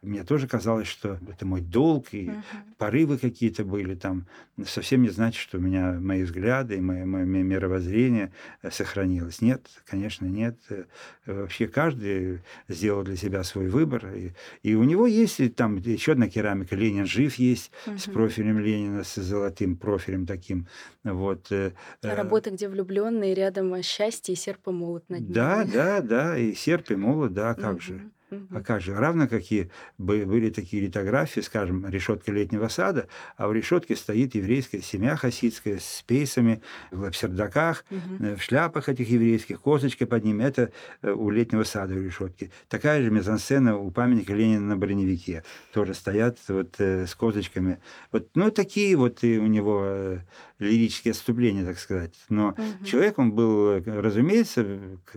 Мне 0.03 0.25
тоже 0.25 0.47
казалось, 0.47 0.87
что 0.87 1.19
это 1.29 1.47
мой 1.47 1.61
долг, 1.61 2.09
и 2.13 2.27
uh-huh. 2.27 2.43
порывы 2.79 3.19
какие-то 3.19 3.65
были 3.65 3.95
там. 3.95 4.27
Совсем 4.65 5.03
не 5.03 5.09
значит, 5.09 5.41
что 5.41 5.59
у 5.59 5.61
меня 5.61 5.93
мои 6.01 6.23
взгляды 6.23 6.77
и 6.77 6.81
мое, 6.81 7.05
мое 7.05 7.25
мировоззрение 7.25 8.33
э, 8.63 8.71
сохранилось. 8.71 9.41
Нет, 9.41 9.67
конечно, 9.85 10.27
нет. 10.27 10.59
Э, 10.71 10.85
вообще 11.27 11.67
каждый 11.67 12.41
сделал 12.69 13.03
для 13.03 13.17
себя 13.17 13.43
свой 13.43 13.69
выбор. 13.69 14.07
И, 14.15 14.33
и 14.63 14.75
у 14.75 14.85
него 14.85 15.07
есть 15.07 15.41
там 15.57 15.77
еще 15.77 16.13
одна 16.13 16.29
керамика. 16.29 16.77
Ленин 16.77 17.07
жив 17.07 17.35
есть 17.37 17.71
uh-huh. 17.87 17.99
с 17.99 18.05
профилем 18.05 18.59
Ленина, 18.59 19.03
с 19.03 19.15
золотым 19.17 19.77
профилем 19.77 20.27
таким. 20.27 20.67
Вот. 21.05 21.51
Э, 21.51 21.73
работа, 22.03 22.51
где 22.51 22.69
влюбленные 22.69 23.35
рядом 23.35 23.83
счастье 23.83 24.35
и 24.35 24.37
серп 24.37 24.69
и 24.69 24.71
молот 24.71 25.09
над 25.09 25.23
ними. 25.23 25.33
Да, 25.33 25.65
да, 25.65 26.01
да, 26.01 26.39
и 26.39 26.55
серп 26.55 26.91
и 26.91 26.97
молот, 26.97 27.33
да, 27.33 27.55
как 27.55 27.77
uh-huh. 27.77 27.81
же. 27.81 28.11
А 28.51 28.61
как 28.61 28.81
же? 28.81 28.95
Равно 28.95 29.29
какие 29.29 29.71
были 29.99 30.51
такие 30.51 30.83
литографии, 30.83 31.41
скажем, 31.41 31.89
решетка 31.89 32.33
летнего 32.33 32.67
сада, 32.67 33.07
а 33.37 33.47
в 33.47 33.53
решетке 33.53 33.95
стоит 33.95 34.35
еврейская 34.35 34.83
семья 34.83 35.15
хасидская 35.17 35.79
с 35.79 36.03
пейсами 36.07 36.61
в 36.91 37.03
лапсердаках, 37.03 37.85
угу. 37.89 38.37
в 38.37 38.43
шляпах 38.43 38.89
этих 38.89 39.09
еврейских, 39.09 39.61
козочка 39.61 40.07
под 40.07 40.25
ними. 40.25 40.43
Это 40.43 40.73
э, 41.03 41.13
у 41.13 41.31
летнего 41.31 41.63
сада 41.63 41.95
в 41.95 42.03
решетке. 42.03 42.51
Такая 42.69 43.01
же 43.03 43.11
мизансцена 43.11 43.77
у 43.77 43.93
памятника 43.93 44.35
Ленина 44.35 44.67
на 44.67 44.77
броневике. 44.77 45.45
Тоже 45.73 45.95
стоят 45.95 46.39
вот 46.49 46.75
э, 46.79 47.07
с 47.07 47.15
козочками. 47.15 47.79
Вот, 48.11 48.29
ну, 48.35 48.51
такие 48.51 48.97
вот 48.97 49.23
и 49.23 49.39
у 49.39 49.47
него 49.47 50.19
лирические 50.59 51.13
отступления, 51.13 51.65
так 51.65 51.79
сказать. 51.79 52.15
Но 52.29 52.49
угу. 52.49 52.85
человек 52.85 53.19
он 53.19 53.33
был, 53.33 53.81
разумеется, 53.85 54.67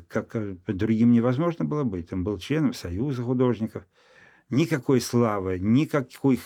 как, 0.08 0.28
как 0.28 0.56
другим 0.68 1.12
невозможно 1.12 1.66
было 1.66 1.84
быть. 1.84 2.14
Он 2.14 2.24
был 2.24 2.38
членом 2.38 2.74
Союза 2.74 2.99
художников 3.24 3.84
никакой 4.50 5.00
славы, 5.00 5.60
никаких 5.60 6.40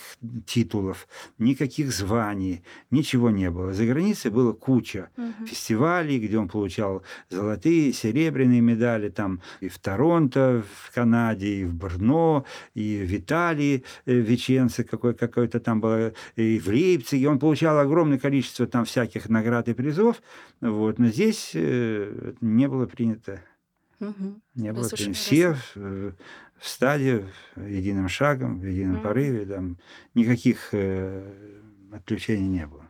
титулов, 0.46 1.08
никаких 1.38 1.92
званий, 1.92 2.64
ничего 2.92 3.30
не 3.30 3.50
было. 3.50 3.74
За 3.74 3.86
границей 3.86 4.32
было 4.32 4.54
куча 4.54 5.10
угу. 5.16 5.46
фестивалей, 5.48 6.20
где 6.20 6.38
он 6.38 6.50
получал 6.50 7.04
золотые, 7.30 7.94
серебряные 7.94 8.62
медали, 8.62 9.10
там 9.10 9.42
и 9.62 9.70
в 9.70 9.80
Торонто, 9.80 10.64
в 10.84 10.94
Канаде, 10.94 11.62
и 11.62 11.66
в 11.66 11.74
Брно, 11.74 12.46
и 12.74 13.06
в 13.06 13.16
Италии 13.16 13.84
э, 14.06 14.14
Веченце 14.14 14.84
какой, 14.84 15.14
какой-то 15.14 15.60
там 15.60 15.80
было, 15.80 16.14
и 16.36 16.60
в 16.60 16.68
Лейпциге. 16.68 17.30
Он 17.30 17.40
получал 17.40 17.80
огромное 17.80 18.20
количество 18.20 18.68
там 18.68 18.86
всяких 18.86 19.30
наград 19.30 19.70
и 19.70 19.74
призов, 19.74 20.22
вот, 20.62 21.00
но 21.00 21.08
здесь 21.08 21.52
э, 21.54 22.34
не 22.42 22.68
было 22.68 22.86
принято. 22.86 23.42
Угу. 24.00 24.42
Не 24.56 24.74
было. 24.74 24.88
Все 24.90 25.56
встали 26.64 27.26
единым 27.58 28.08
шагом, 28.08 28.60
в 28.60 28.66
едином 28.66 28.98
mm-hmm. 28.98 29.04
порыве, 29.04 29.46
там 29.46 29.78
никаких 30.14 30.70
э, 30.72 31.30
отключений 31.92 32.48
не 32.48 32.66
было. 32.66 32.90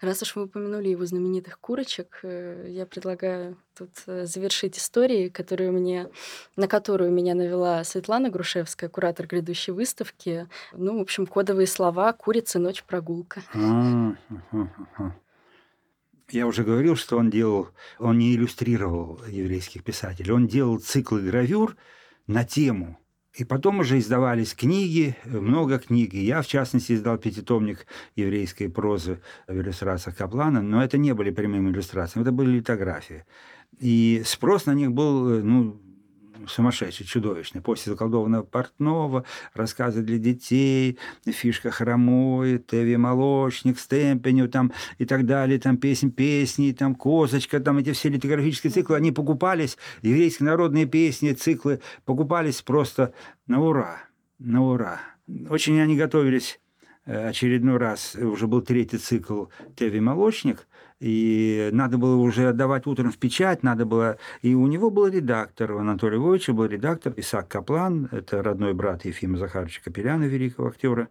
Раз 0.00 0.22
уж 0.22 0.36
вы 0.36 0.44
упомянули 0.44 0.88
его 0.88 1.04
знаменитых 1.04 1.58
курочек, 1.58 2.20
э, 2.22 2.66
я 2.68 2.86
предлагаю 2.86 3.56
тут 3.76 3.90
э, 4.06 4.26
завершить 4.26 4.78
истории, 4.78 5.28
которые 5.28 5.72
мне, 5.72 6.08
на 6.56 6.68
которую 6.68 7.10
меня 7.10 7.34
навела 7.34 7.82
Светлана 7.82 8.30
Грушевская, 8.30 8.88
куратор 8.88 9.26
грядущей 9.26 9.72
выставки. 9.72 10.48
Ну, 10.72 10.98
в 10.98 11.00
общем, 11.02 11.26
кодовые 11.26 11.66
слова 11.66 12.12
«Курица, 12.12 12.60
ночь, 12.60 12.84
прогулка». 12.84 13.42
Я 16.32 16.46
уже 16.46 16.64
говорил, 16.64 16.96
что 16.96 17.18
он 17.18 17.28
делал, 17.28 17.68
он 17.98 18.18
не 18.18 18.34
иллюстрировал 18.34 19.20
еврейских 19.28 19.84
писателей, 19.84 20.32
он 20.32 20.46
делал 20.46 20.78
циклы 20.78 21.20
гравюр, 21.20 21.76
на 22.26 22.44
тему. 22.44 22.98
И 23.34 23.44
потом 23.44 23.80
уже 23.80 23.98
издавались 23.98 24.54
книги, 24.54 25.16
много 25.24 25.78
книг. 25.78 26.12
Я, 26.12 26.42
в 26.42 26.46
частности, 26.46 26.92
издал 26.92 27.18
пятитомник 27.18 27.86
еврейской 28.14 28.68
прозы 28.68 29.20
в 29.46 29.58
иллюстрациях 29.58 30.16
Каплана, 30.16 30.62
но 30.62 30.82
это 30.82 30.98
не 30.98 31.14
были 31.14 31.30
прямыми 31.30 31.70
иллюстрациями, 31.70 32.24
это 32.24 32.32
были 32.32 32.56
литографии. 32.56 33.24
И 33.78 34.22
спрос 34.24 34.66
на 34.66 34.74
них 34.74 34.92
был, 34.92 35.42
ну, 35.42 35.80
сумасшедший, 36.48 37.06
чудовищный. 37.06 37.60
После 37.60 37.92
заколдованного 37.92 38.42
портного, 38.42 39.24
рассказы 39.54 40.02
для 40.02 40.18
детей, 40.18 40.98
фишка 41.26 41.70
хромой, 41.70 42.58
Теви 42.58 42.96
Молочник, 42.96 43.78
Стемпеню 43.78 44.48
там, 44.48 44.72
и 44.98 45.04
так 45.04 45.26
далее, 45.26 45.58
там 45.58 45.76
песни, 45.76 46.08
песни, 46.08 46.72
там 46.72 46.94
Козочка, 46.94 47.60
там 47.60 47.78
эти 47.78 47.92
все 47.92 48.08
литографические 48.08 48.72
циклы, 48.72 48.96
они 48.96 49.12
покупались, 49.12 49.76
еврейские 50.02 50.48
народные 50.48 50.86
песни, 50.86 51.32
циклы 51.32 51.80
покупались 52.04 52.62
просто 52.62 53.12
на 53.46 53.60
ура, 53.60 53.98
на 54.38 54.64
ура. 54.64 55.00
Очень 55.48 55.80
они 55.80 55.96
готовились 55.96 56.60
очередной 57.04 57.76
раз, 57.76 58.14
уже 58.16 58.46
был 58.46 58.62
третий 58.62 58.98
цикл 58.98 59.46
«Теви 59.76 60.00
молочник», 60.00 60.66
и 61.02 61.68
надо 61.72 61.98
было 61.98 62.14
уже 62.14 62.48
отдавать 62.50 62.86
утром 62.86 63.10
в 63.10 63.18
печать, 63.18 63.64
надо 63.64 63.84
было... 63.84 64.18
И 64.40 64.54
у 64.54 64.68
него 64.68 64.88
был 64.88 65.08
редактор, 65.08 65.72
у 65.72 65.78
Анатолия 65.78 66.16
Львовича 66.16 66.52
был 66.52 66.66
редактор 66.66 67.12
Исаак 67.16 67.48
Каплан, 67.48 68.08
это 68.12 68.40
родной 68.40 68.72
брат 68.72 69.04
Ефима 69.04 69.36
Захаровича 69.36 69.80
Капеляна, 69.82 70.24
великого 70.24 70.68
актера. 70.68 71.08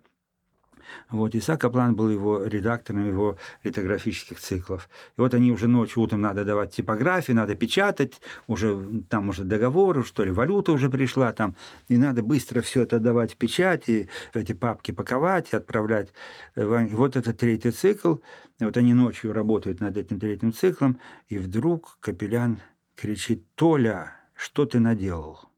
Вот, 1.10 1.36
Исаак 1.36 1.62
Каплан 1.62 1.96
был 1.96 2.10
его 2.10 2.44
редактором 2.44 3.08
его 3.08 3.38
литографических 3.64 4.40
циклов. 4.40 4.90
И 5.18 5.22
вот 5.22 5.34
они 5.34 5.52
уже 5.52 5.68
ночью, 5.68 6.02
утром 6.02 6.22
надо 6.22 6.46
давать 6.46 6.74
типографии, 6.74 7.34
надо 7.34 7.56
печатать, 7.56 8.22
уже 8.48 9.04
там 9.10 9.30
уже 9.30 9.44
договоры, 9.44 10.04
что 10.04 10.24
ли, 10.24 10.32
валюта 10.32 10.72
уже 10.72 10.90
пришла 10.90 11.34
там, 11.34 11.56
и 11.88 11.98
надо 11.98 12.24
быстро 12.24 12.62
все 12.62 12.84
это 12.84 13.00
давать 13.00 13.34
в 13.34 13.38
печать, 13.38 13.90
и 13.90 14.10
эти 14.34 14.54
папки 14.54 14.92
паковать, 14.92 15.54
и 15.54 15.56
отправлять. 15.56 16.10
Вот 16.56 17.16
это 17.16 17.34
третий 17.34 17.72
цикл, 17.72 18.16
и 18.60 18.66
вот 18.66 18.78
они 18.78 18.94
ночью 18.94 19.34
работают 19.34 19.80
над 19.80 19.98
этим 19.98 20.20
третьим 20.20 20.54
циклом, 20.54 21.00
и 21.28 21.38
вдруг 21.38 21.98
Капелян 22.00 22.60
кричит, 22.96 23.46
«Толя, 23.56 24.14
что 24.36 24.66
ты 24.66 24.80
наделал?» 24.80 25.52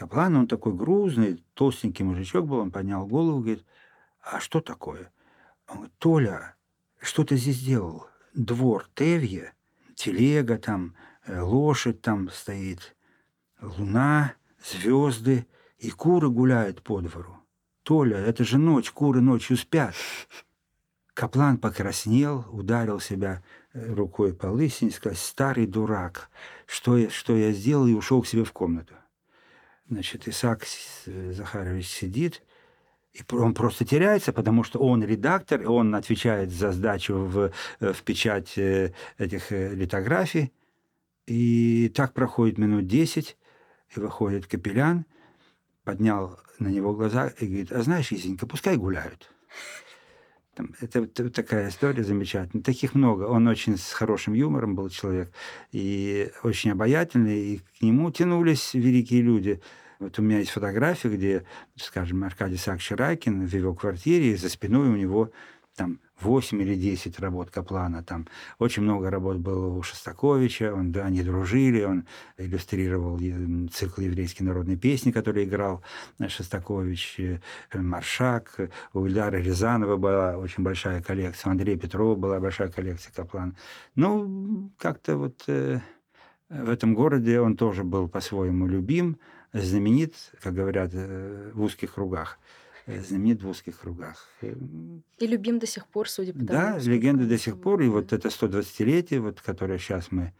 Каплан, 0.00 0.34
он 0.34 0.46
такой 0.46 0.72
грузный, 0.72 1.44
толстенький 1.52 2.06
мужичок 2.06 2.46
был, 2.46 2.58
он 2.58 2.70
поднял 2.70 3.06
голову, 3.06 3.40
говорит, 3.40 3.66
а 4.20 4.40
что 4.40 4.60
такое? 4.60 5.12
Он 5.68 5.76
говорит, 5.76 5.98
Толя, 5.98 6.54
что 7.00 7.24
ты 7.24 7.36
здесь 7.36 7.60
делал? 7.60 8.06
Двор 8.34 8.88
Тевье, 8.94 9.54
телега 9.94 10.58
там, 10.58 10.94
э, 11.26 11.40
лошадь 11.40 12.00
там 12.00 12.30
стоит, 12.30 12.96
луна, 13.60 14.34
звезды, 14.62 15.46
и 15.78 15.90
куры 15.90 16.28
гуляют 16.28 16.82
по 16.82 17.00
двору. 17.00 17.36
Толя, 17.82 18.18
это 18.18 18.44
же 18.44 18.58
ночь, 18.58 18.90
куры 18.90 19.20
ночью 19.20 19.56
спят. 19.56 19.94
Каплан 21.14 21.58
покраснел, 21.58 22.46
ударил 22.50 23.00
себя 23.00 23.42
э, 23.72 23.92
рукой 23.92 24.34
по 24.34 24.46
лысине, 24.46 24.90
сказал, 24.90 25.16
старый 25.16 25.66
дурак, 25.66 26.30
что 26.66 26.96
я, 26.96 27.10
что 27.10 27.36
я 27.36 27.52
сделал, 27.52 27.86
и 27.86 27.94
ушел 27.94 28.22
к 28.22 28.26
себе 28.26 28.44
в 28.44 28.52
комнату. 28.52 28.94
Значит, 29.88 30.28
Исаак 30.28 30.66
Захарович 31.06 31.88
сидит, 31.88 32.42
и 33.12 33.22
он 33.34 33.54
просто 33.54 33.84
теряется, 33.84 34.32
потому 34.32 34.62
что 34.62 34.78
он 34.78 35.02
редактор, 35.02 35.68
он 35.68 35.94
отвечает 35.94 36.50
за 36.50 36.70
сдачу 36.70 37.16
в, 37.16 37.52
э, 37.80 37.92
в 37.92 38.02
печать 38.02 38.56
э, 38.56 38.92
этих 39.18 39.50
э, 39.50 39.74
литографий. 39.74 40.52
И 41.26 41.92
так 41.94 42.12
проходит 42.14 42.58
минут 42.58 42.86
10, 42.86 43.36
и 43.96 44.00
выходит 44.00 44.46
капеллян, 44.46 45.06
поднял 45.84 46.38
на 46.58 46.68
него 46.68 46.94
глаза 46.94 47.28
и 47.40 47.46
говорит, 47.46 47.72
а 47.72 47.82
знаешь, 47.82 48.12
Изенька, 48.12 48.46
пускай 48.46 48.76
гуляют. 48.76 49.30
Это, 50.80 51.00
это 51.00 51.30
такая 51.30 51.68
история 51.70 52.04
замечательная. 52.04 52.62
Таких 52.62 52.94
много. 52.94 53.24
Он 53.24 53.46
очень 53.48 53.76
с 53.76 53.92
хорошим 53.92 54.34
юмором 54.34 54.74
был 54.74 54.88
человек 54.88 55.32
и 55.72 56.30
очень 56.42 56.72
обаятельный, 56.72 57.54
и 57.54 57.58
к 57.58 57.82
нему 57.82 58.10
тянулись 58.12 58.74
великие 58.74 59.22
люди– 59.22 59.60
вот 60.00 60.18
у 60.18 60.22
меня 60.22 60.38
есть 60.38 60.50
фотография, 60.50 61.10
где, 61.10 61.44
скажем, 61.76 62.24
Аркадий 62.24 62.56
Сакч 62.56 62.90
Райкин 62.90 63.46
в 63.46 63.54
его 63.54 63.74
квартире, 63.74 64.32
и 64.32 64.36
за 64.36 64.48
спиной 64.48 64.88
у 64.88 64.96
него 64.96 65.30
там 65.76 66.00
8 66.20 66.60
или 66.60 66.74
10 66.74 67.18
работ 67.20 67.50
Каплана. 67.50 68.02
Там 68.02 68.26
очень 68.58 68.82
много 68.82 69.10
работ 69.10 69.38
было 69.38 69.66
у 69.66 69.82
Шостаковича, 69.82 70.74
он, 70.74 70.92
да, 70.92 71.06
они 71.06 71.22
дружили, 71.22 71.82
он 71.82 72.06
иллюстрировал 72.36 73.18
цикл 73.72 74.00
еврейской 74.00 74.42
народной 74.42 74.76
песни, 74.76 75.10
который 75.10 75.44
играл 75.44 75.82
Шостакович, 76.26 77.20
э, 77.20 77.38
Маршак, 77.74 78.58
у 78.92 79.06
Ильдара 79.06 79.36
Рязанова 79.36 79.96
была 79.96 80.36
очень 80.36 80.62
большая 80.62 81.02
коллекция, 81.02 81.48
у 81.48 81.52
Андрея 81.52 81.78
Петрова 81.78 82.14
была 82.14 82.40
большая 82.40 82.68
коллекция 82.68 83.12
Каплана. 83.12 83.54
Ну, 83.94 84.70
как-то 84.76 85.16
вот 85.16 85.44
э, 85.46 85.80
в 86.50 86.68
этом 86.68 86.94
городе 86.94 87.40
он 87.40 87.56
тоже 87.56 87.84
был 87.84 88.08
по-своему 88.08 88.66
любим, 88.66 89.18
знаменит, 89.52 90.14
как 90.40 90.54
говорят, 90.54 90.90
э, 90.92 91.50
в 91.54 91.62
узких 91.62 91.94
кругах. 91.94 92.38
Э, 92.86 93.00
знаменит 93.00 93.42
в 93.42 93.48
узких 93.48 93.80
кругах. 93.80 94.28
Э, 94.42 94.54
и 95.18 95.26
любим 95.26 95.58
до 95.58 95.66
сих 95.66 95.86
пор, 95.86 96.08
судя 96.08 96.32
по 96.32 96.38
тому. 96.38 96.48
Да, 96.48 96.78
легенда 96.78 97.26
до 97.26 97.38
сих 97.38 97.60
пор. 97.60 97.82
И 97.82 97.88
вот 97.88 98.12
это 98.12 98.28
120-летие, 98.28 99.20
вот, 99.20 99.40
которое 99.40 99.78
сейчас 99.78 100.10
мы, 100.10 100.32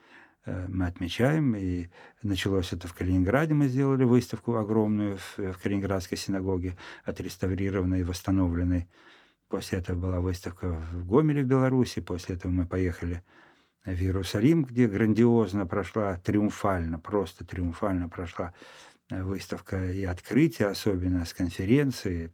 мы 0.46 0.86
отмечаем. 0.86 1.56
И 1.56 1.88
началось 2.22 2.72
это 2.72 2.88
в 2.88 2.94
Калининграде. 2.94 3.54
Мы 3.54 3.68
сделали 3.68 4.04
выставку 4.04 4.56
огромную 4.56 5.18
в, 5.18 5.38
в 5.38 5.58
Калининградской 5.62 6.16
синагоге, 6.16 6.76
отреставрированной 7.04 8.00
и 8.00 8.04
восстановленной. 8.04 8.88
После 9.48 9.78
этого 9.80 9.98
была 9.98 10.20
выставка 10.20 10.80
в 10.92 11.06
Гомеле 11.06 11.42
в 11.42 11.46
Беларуси. 11.46 12.00
После 12.00 12.36
этого 12.36 12.52
мы 12.52 12.66
поехали 12.66 13.24
в 13.84 14.00
Иерусалим, 14.00 14.64
где 14.64 14.86
грандиозно 14.86 15.66
прошла, 15.66 16.16
триумфально, 16.18 16.98
просто 16.98 17.44
триумфально 17.44 18.08
прошла 18.08 18.52
выставка 19.10 19.90
и 19.92 20.04
открытие, 20.04 20.68
особенно 20.68 21.24
с 21.24 21.34
конференции. 21.34 22.32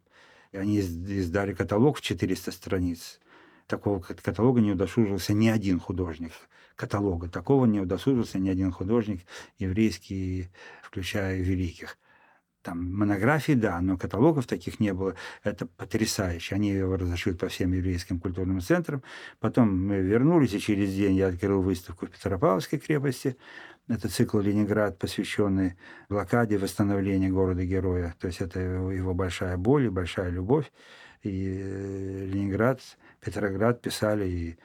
Они 0.53 0.79
издали 0.79 1.55
каталог 1.55 1.99
в 1.99 2.01
400 2.01 2.53
страниц. 2.53 3.21
Такого 3.67 4.01
каталога 4.01 4.61
не 4.61 4.73
удосужился 4.73 5.33
ни 5.33 5.49
один 5.49 5.81
художник. 5.81 6.33
Каталога 6.77 7.29
такого 7.29 7.67
не 7.67 7.81
удосужился 7.81 8.39
ни 8.39 8.49
один 8.49 8.71
художник 8.71 9.23
еврейский, 9.59 10.51
включая 10.83 11.41
великих. 11.41 11.99
Там 12.67 12.93
монографии, 12.93 13.53
да, 13.53 13.81
но 13.81 13.97
каталогов 13.97 14.49
таких 14.49 14.81
не 14.81 14.93
было. 14.93 15.15
Это 15.45 15.67
потрясающе. 15.67 16.57
Они 16.57 16.71
его 16.71 16.97
разошлют 16.97 17.39
по 17.39 17.47
всем 17.47 17.73
еврейским 17.73 18.19
культурным 18.19 18.61
центрам. 18.61 19.05
Потом 19.39 19.87
мы 19.87 19.99
вернулись, 20.01 20.53
и 20.53 20.59
через 20.59 20.93
день 20.93 21.15
я 21.15 21.29
открыл 21.29 21.63
выставку 21.63 22.07
в 22.07 22.11
Петропавловской 22.11 22.81
крепости. 22.81 23.37
Это 23.87 24.09
цикл 24.09 24.41
«Ленинград», 24.41 24.99
посвященный 24.99 25.77
блокаде 26.09 26.59
восстановления 26.59 27.29
города-героя. 27.29 28.17
То 28.19 28.27
есть 28.27 28.41
это 28.41 28.59
его 28.59 29.15
большая 29.15 29.57
боль 29.57 29.85
и 29.85 29.89
большая 29.89 30.31
любовь. 30.31 30.73
И 31.23 31.61
э, 31.63 32.27
Ленинград, 32.27 32.81
Петроград 33.21 33.81
писали 33.81 34.29
и 34.29 34.59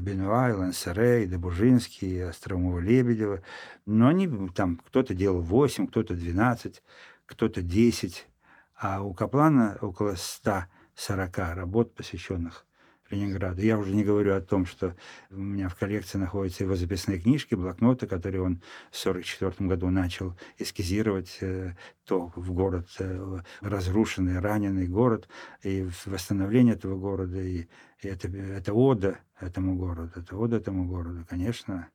Бенуа, 0.00 0.50
и 0.50 0.52
Лансере, 0.52 1.24
и 1.24 1.26
Добужинский, 1.26 2.18
и 2.18 2.20
Остромова-Лебедева. 2.20 3.42
Но 3.86 4.08
они 4.08 4.28
там, 4.54 4.80
кто-то 4.86 5.14
делал 5.14 5.40
8, 5.40 5.88
кто-то 5.88 6.14
12, 6.14 6.82
кто-то 7.30 7.62
10. 7.62 8.26
А 8.74 9.02
у 9.02 9.14
Каплана 9.14 9.78
около 9.80 10.16
140 10.16 11.38
работ, 11.54 11.94
посвященных 11.94 12.66
Ленинграду. 13.10 13.60
Я 13.62 13.78
уже 13.78 13.94
не 13.94 14.04
говорю 14.04 14.34
о 14.34 14.40
том, 14.40 14.66
что 14.66 14.94
у 15.30 15.36
меня 15.36 15.68
в 15.68 15.74
коллекции 15.74 16.18
находятся 16.18 16.64
его 16.64 16.76
записные 16.76 17.18
книжки, 17.18 17.54
блокноты, 17.54 18.06
которые 18.06 18.42
он 18.42 18.62
в 18.90 19.00
1944 19.00 19.68
году 19.68 19.90
начал 19.90 20.36
эскизировать, 20.58 21.38
э, 21.40 21.74
то 22.04 22.32
в 22.36 22.52
город, 22.52 22.88
э, 22.98 23.40
разрушенный, 23.60 24.38
раненый 24.38 24.86
город, 24.86 25.28
и 25.62 25.88
восстановление 26.06 26.74
этого 26.74 26.96
города, 26.96 27.40
и, 27.40 27.66
это, 28.02 28.28
это 28.28 28.72
ода 28.72 29.18
этому 29.40 29.76
городу, 29.76 30.12
это 30.16 30.36
ода 30.36 30.56
этому 30.56 30.86
городу, 30.86 31.26
конечно, 31.28 31.88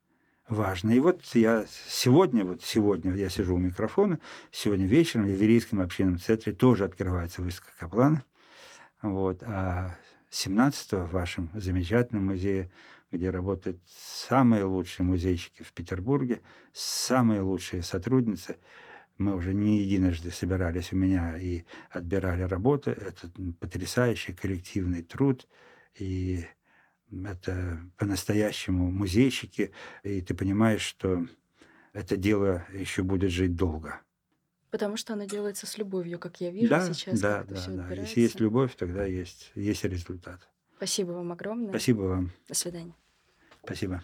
важно. 0.48 0.92
И 0.92 1.00
вот 1.00 1.24
я 1.34 1.66
сегодня, 1.88 2.46
вот 2.46 2.64
сегодня 2.64 3.14
я 3.16 3.30
сижу 3.30 3.56
у 3.56 3.60
микрофона, 3.60 4.20
сегодня 4.52 4.86
вечером 4.86 5.26
в 5.26 5.30
Еврейском 5.30 5.82
общинном 5.82 6.20
центре 6.20 6.54
тоже 6.54 6.86
открывается 6.86 7.42
выставка 7.42 7.72
Каплана. 7.80 8.24
Вот, 9.02 9.44
а 9.44 9.96
17 10.30 10.94
в 10.94 11.12
вашем 11.12 11.50
замечательном 11.54 12.26
музее, 12.26 12.72
где 13.12 13.30
работают 13.30 13.80
самые 13.88 14.64
лучшие 14.64 15.06
музейщики 15.06 15.64
в 15.64 15.72
Петербурге, 15.74 16.42
самые 16.74 17.42
лучшие 17.42 17.84
сотрудницы. 17.84 18.58
Мы 19.18 19.34
уже 19.34 19.54
не 19.54 19.80
единожды 19.80 20.32
собирались 20.32 20.92
у 20.92 20.98
меня 20.98 21.38
и 21.38 21.64
отбирали 21.90 22.42
работы. 22.44 22.92
Это 22.92 23.32
потрясающий 23.60 24.34
коллективный 24.34 25.04
труд. 25.04 25.48
И 25.98 26.46
это 27.23 27.80
по-настоящему 27.97 28.91
музейщики. 28.91 29.71
И 30.04 30.21
ты 30.21 30.34
понимаешь, 30.34 30.82
что 30.82 31.25
это 31.93 32.17
дело 32.17 32.65
еще 32.73 33.04
будет 33.04 33.32
жить 33.32 33.56
долго. 33.56 34.01
Потому 34.71 34.97
что 34.97 35.13
она 35.13 35.25
делается 35.25 35.65
с 35.65 35.78
любовью, 35.78 36.19
как 36.19 36.41
я 36.41 36.51
вижу 36.51 36.69
Да, 36.69 36.93
сейчас, 36.93 37.21
да, 37.21 37.43
да, 37.43 37.63
да. 37.67 37.93
Если 37.93 38.19
есть 38.19 38.39
любовь, 38.41 38.75
тогда 38.75 39.06
есть, 39.06 39.51
есть 39.56 39.86
результат. 39.86 40.49
Спасибо 40.75 41.12
вам 41.12 41.32
огромное. 41.32 41.69
Спасибо 41.69 42.01
вам. 42.01 42.32
До 42.49 42.56
свидания. 42.56 42.93
Спасибо. 43.63 44.04